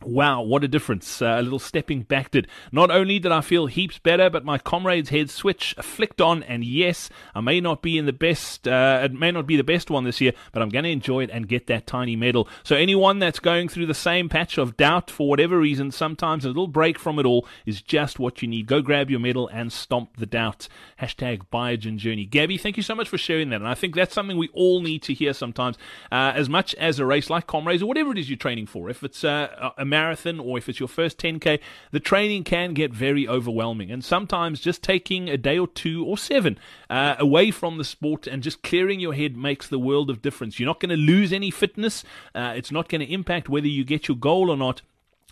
Wow, 0.05 0.43
what 0.43 0.63
a 0.63 0.69
difference. 0.69 1.21
Uh, 1.21 1.39
a 1.39 1.43
little 1.43 1.59
stepping 1.59 2.03
back 2.03 2.31
did. 2.31 2.47
Not 2.71 2.89
only 2.89 3.19
did 3.19 3.33
I 3.33 3.41
feel 3.41 3.67
heaps 3.67 3.99
better, 3.99 4.31
but 4.31 4.45
my 4.45 4.57
comrade's 4.57 5.09
head 5.09 5.29
switch 5.29 5.75
flicked 5.83 6.21
on, 6.21 6.45
and 6.45 6.65
yes, 6.65 7.11
I 7.35 7.41
may 7.41 7.61
not 7.61 7.83
be 7.83 7.99
in 7.99 8.07
the 8.07 8.13
best, 8.13 8.69
uh, 8.69 9.01
it 9.03 9.13
may 9.13 9.33
not 9.33 9.45
be 9.45 9.57
the 9.57 9.65
best 9.65 9.91
one 9.91 10.05
this 10.05 10.21
year, 10.21 10.35
but 10.53 10.63
I'm 10.63 10.69
going 10.69 10.85
to 10.85 10.91
enjoy 10.91 11.25
it 11.25 11.31
and 11.33 11.49
get 11.49 11.67
that 11.67 11.89
tiny 11.89 12.15
medal. 12.15 12.49
So 12.63 12.77
anyone 12.77 13.19
that's 13.19 13.41
going 13.41 13.69
through 13.69 13.87
the 13.87 13.95
same 13.95 14.29
patch 14.29 14.57
of 14.57 14.77
doubt 14.77 15.11
for 15.11 15.29
whatever 15.29 15.59
reason, 15.59 15.91
sometimes 15.91 16.45
a 16.45 16.49
little 16.49 16.69
break 16.69 16.97
from 16.97 17.19
it 17.19 17.27
all 17.27 17.49
is 17.67 17.83
just 17.83 18.21
what 18.21 18.41
you 18.41 18.47
need. 18.47 18.69
Go 18.69 18.81
grab 18.81 19.11
your 19.11 19.21
medal 19.21 19.49
and 19.49 19.73
stomp 19.73 20.17
the 20.17 20.27
doubt. 20.27 20.69
Hashtag 21.03 21.43
Biogen 21.53 21.97
Journey. 21.97 22.25
Gabby, 22.25 22.57
thank 22.57 22.77
you 22.77 22.85
so 22.85 22.95
much 22.95 23.09
for 23.09 23.19
sharing 23.19 23.51
that. 23.51 23.57
And 23.57 23.69
I 23.69 23.75
think 23.75 23.97
that's 23.97 24.15
something 24.15 24.37
we 24.37 24.49
all 24.53 24.81
need 24.81 25.03
to 25.03 25.13
hear 25.13 25.33
sometimes. 25.33 25.77
Uh, 26.13 26.33
as 26.37 26.49
much 26.49 26.73
as 26.77 27.01
a 27.01 27.05
race 27.05 27.29
like 27.29 27.49
comrades 27.49 27.83
or 27.83 27.87
whatever 27.87 28.13
it 28.13 28.19
is 28.19 28.31
you're 28.31 28.37
training 28.37 28.67
for, 28.67 28.89
if 28.89 29.03
it's 29.03 29.25
uh, 29.25 29.73
a 29.77 29.88
marathon 29.89 30.41
or 30.41 30.59
if 30.59 30.69
it's 30.69 30.81
your 30.81 30.89
first 30.89 31.19
10K, 31.19 31.61
the 31.91 32.01
training 32.01 32.45
can 32.45 32.75
get 32.75 32.93
very 32.93 33.27
overwhelming. 33.27 33.91
And 33.91 34.05
sometimes 34.05 34.61
just 34.61 34.83
taking 34.83 35.29
a 35.29 35.37
day 35.37 35.59
or 35.59 35.69
two 35.69 36.05
or 36.05 36.19
seven 36.19 36.59
uh, 36.91 37.17
away 37.19 37.51
from 37.51 37.79
the 37.79 37.85
sport 37.85 38.27
and 38.27 38.43
just 38.43 38.63
clearing 38.63 39.01
your 39.01 39.15
head 39.15 39.37
makes 39.37 39.69
the 39.69 39.79
world 39.79 40.11
of 40.11 40.23
difference. 40.23 40.59
You're 40.59 40.69
not 40.69 40.81
going 40.81 40.91
to 40.91 40.97
lose 40.97 41.33
any 41.33 41.51
fitness, 41.51 42.05
uh, 42.35 42.55
it's 42.57 42.73
not 42.73 42.89
going 42.89 43.01
to 43.01 43.13
impact 43.13 43.49
whether 43.49 43.69
you 43.69 43.85
get 43.85 44.09
your 44.09 44.17
goal 44.17 44.51
or 44.51 44.57
not. 44.57 44.83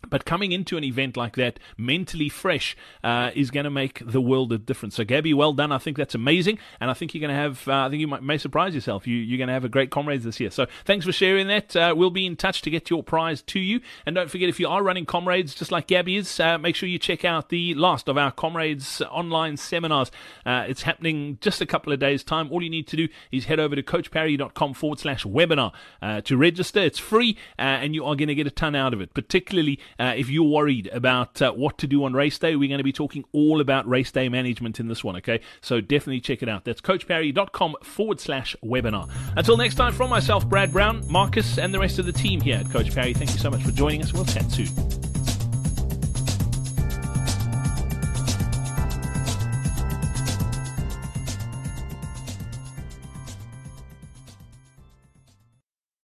But 0.09 0.25
coming 0.25 0.53
into 0.53 0.77
an 0.77 0.85
event 0.85 1.17
like 1.17 1.37
that 1.37 1.59
mentally 1.77 2.29
fresh 2.29 2.77
uh, 3.03 3.31
is 3.35 3.51
going 3.51 3.65
to 3.65 3.71
make 3.71 4.03
the 4.05 4.21
world 4.21 4.53
of 4.53 4.67
difference. 4.67 4.97
So, 4.97 5.05
Gabby, 5.05 5.35
well 5.35 5.53
done. 5.53 5.73
I 5.73 5.79
think 5.79 5.97
that's 5.97 6.15
amazing, 6.15 6.59
and 6.81 6.91
I 6.91 6.95
think 6.95 7.15
you're 7.15 7.21
going 7.21 7.35
to 7.35 7.41
have. 7.41 7.67
Uh, 7.69 7.87
I 7.87 7.91
think 7.91 8.01
you 8.01 8.09
might, 8.09 8.23
may 8.23 8.39
surprise 8.39 8.75
yourself. 8.75 9.07
You, 9.07 9.35
are 9.35 9.39
going 9.39 9.49
to 9.49 9.55
have 9.55 9.65
a 9.65 9.69
great 9.69 9.91
comrades 9.91 10.25
this 10.25 10.41
year. 10.41 10.51
So, 10.51 10.67
thanks 10.85 11.05
for 11.05 11.13
sharing 11.13 11.49
that. 11.49 11.75
Uh, 11.75 11.95
we'll 11.97 12.11
be 12.11 12.27
in 12.27 12.37
touch 12.37 12.63
to 12.63 12.71
get 12.71 12.91
your 12.91 13.03
prize 13.03 13.43
to 13.43 13.61
you. 13.61 13.81
And 14.05 14.15
don't 14.15 14.31
forget, 14.31 14.49
if 14.49 14.61
you 14.61 14.69
are 14.69 14.83
running 14.83 15.07
comrades 15.07 15.55
just 15.55 15.73
like 15.73 15.87
Gabby 15.87 16.17
is, 16.17 16.41
uh, 16.41 16.59
make 16.59 16.77
sure 16.77 16.89
you 16.89 16.99
check 16.99 17.25
out 17.25 17.49
the 17.49 17.75
last 17.75 18.09
of 18.09 18.17
our 18.19 18.31
comrades 18.31 19.03
online 19.03 19.57
seminars. 19.57 20.11
Uh, 20.45 20.65
it's 20.69 20.83
happening 20.83 21.39
just 21.41 21.61
a 21.61 21.67
couple 21.67 21.93
of 21.93 21.99
days 21.99 22.23
time. 22.25 22.51
All 22.51 22.63
you 22.63 22.71
need 22.71 22.87
to 22.89 22.97
do 22.97 23.09
is 23.31 23.47
head 23.47 23.61
over 23.61 23.77
to 23.77 23.83
coachparry.com 23.83 24.75
forward 24.75 24.99
slash 24.99 25.25
webinar 25.25 25.73
uh, 26.03 26.21
to 26.23 26.37
register. 26.37 26.81
It's 26.81 26.99
free, 26.99 27.37
and 27.59 27.95
you 27.95 28.05
are 28.05 28.15
going 28.15 28.29
to 28.29 28.35
get 28.35 28.47
a 28.47 28.51
ton 28.51 28.75
out 28.75 28.93
of 28.93 29.01
it, 29.01 29.15
particularly 29.15 29.79
uh, 29.99 30.15
if 30.17 30.29
you're 30.29 30.49
worried 30.49 30.89
about 30.93 31.41
uh, 31.43 31.53
what 31.53 31.79
to 31.79 31.87
do 31.87 32.05
on 32.05 32.13
race 32.13 32.39
day, 32.39 32.57
we're 32.57 32.69
going 32.69 32.79
to 32.79 32.85
be 32.85 32.93
talking 32.93 33.25
all 33.33 33.61
about 33.61 33.89
race 33.89 34.11
day 34.11 34.29
management 34.29 34.81
in 34.81 34.89
this 34.89 35.03
one, 35.03 35.17
okay? 35.17 35.41
So 35.61 35.81
definitely 35.81 36.21
check 36.21 36.43
it 36.43 36.49
out. 36.49 36.65
That's 36.65 36.81
coachparry.com 36.81 37.77
forward 37.83 38.21
slash 38.21 38.57
webinar. 38.65 39.11
Until 39.37 39.57
next 39.57 39.77
time, 39.77 39.93
from 39.93 40.11
myself, 40.11 40.49
Brad 40.49 40.73
Brown, 40.73 41.05
Markus, 41.11 41.59
and 41.59 41.73
the 41.73 41.79
rest 41.79 41.99
of 41.99 42.07
the 42.07 42.13
team 42.13 42.41
here 42.41 42.57
at 42.57 42.71
Coach 42.71 42.95
Parry, 42.95 43.15
thank 43.15 43.33
you 43.33 43.39
so 43.39 43.51
much 43.51 43.63
for 43.63 43.73
joining 43.73 44.03
us. 44.03 44.13
We'll 44.13 44.25
chat 44.25 44.51
soon. 44.51 45.06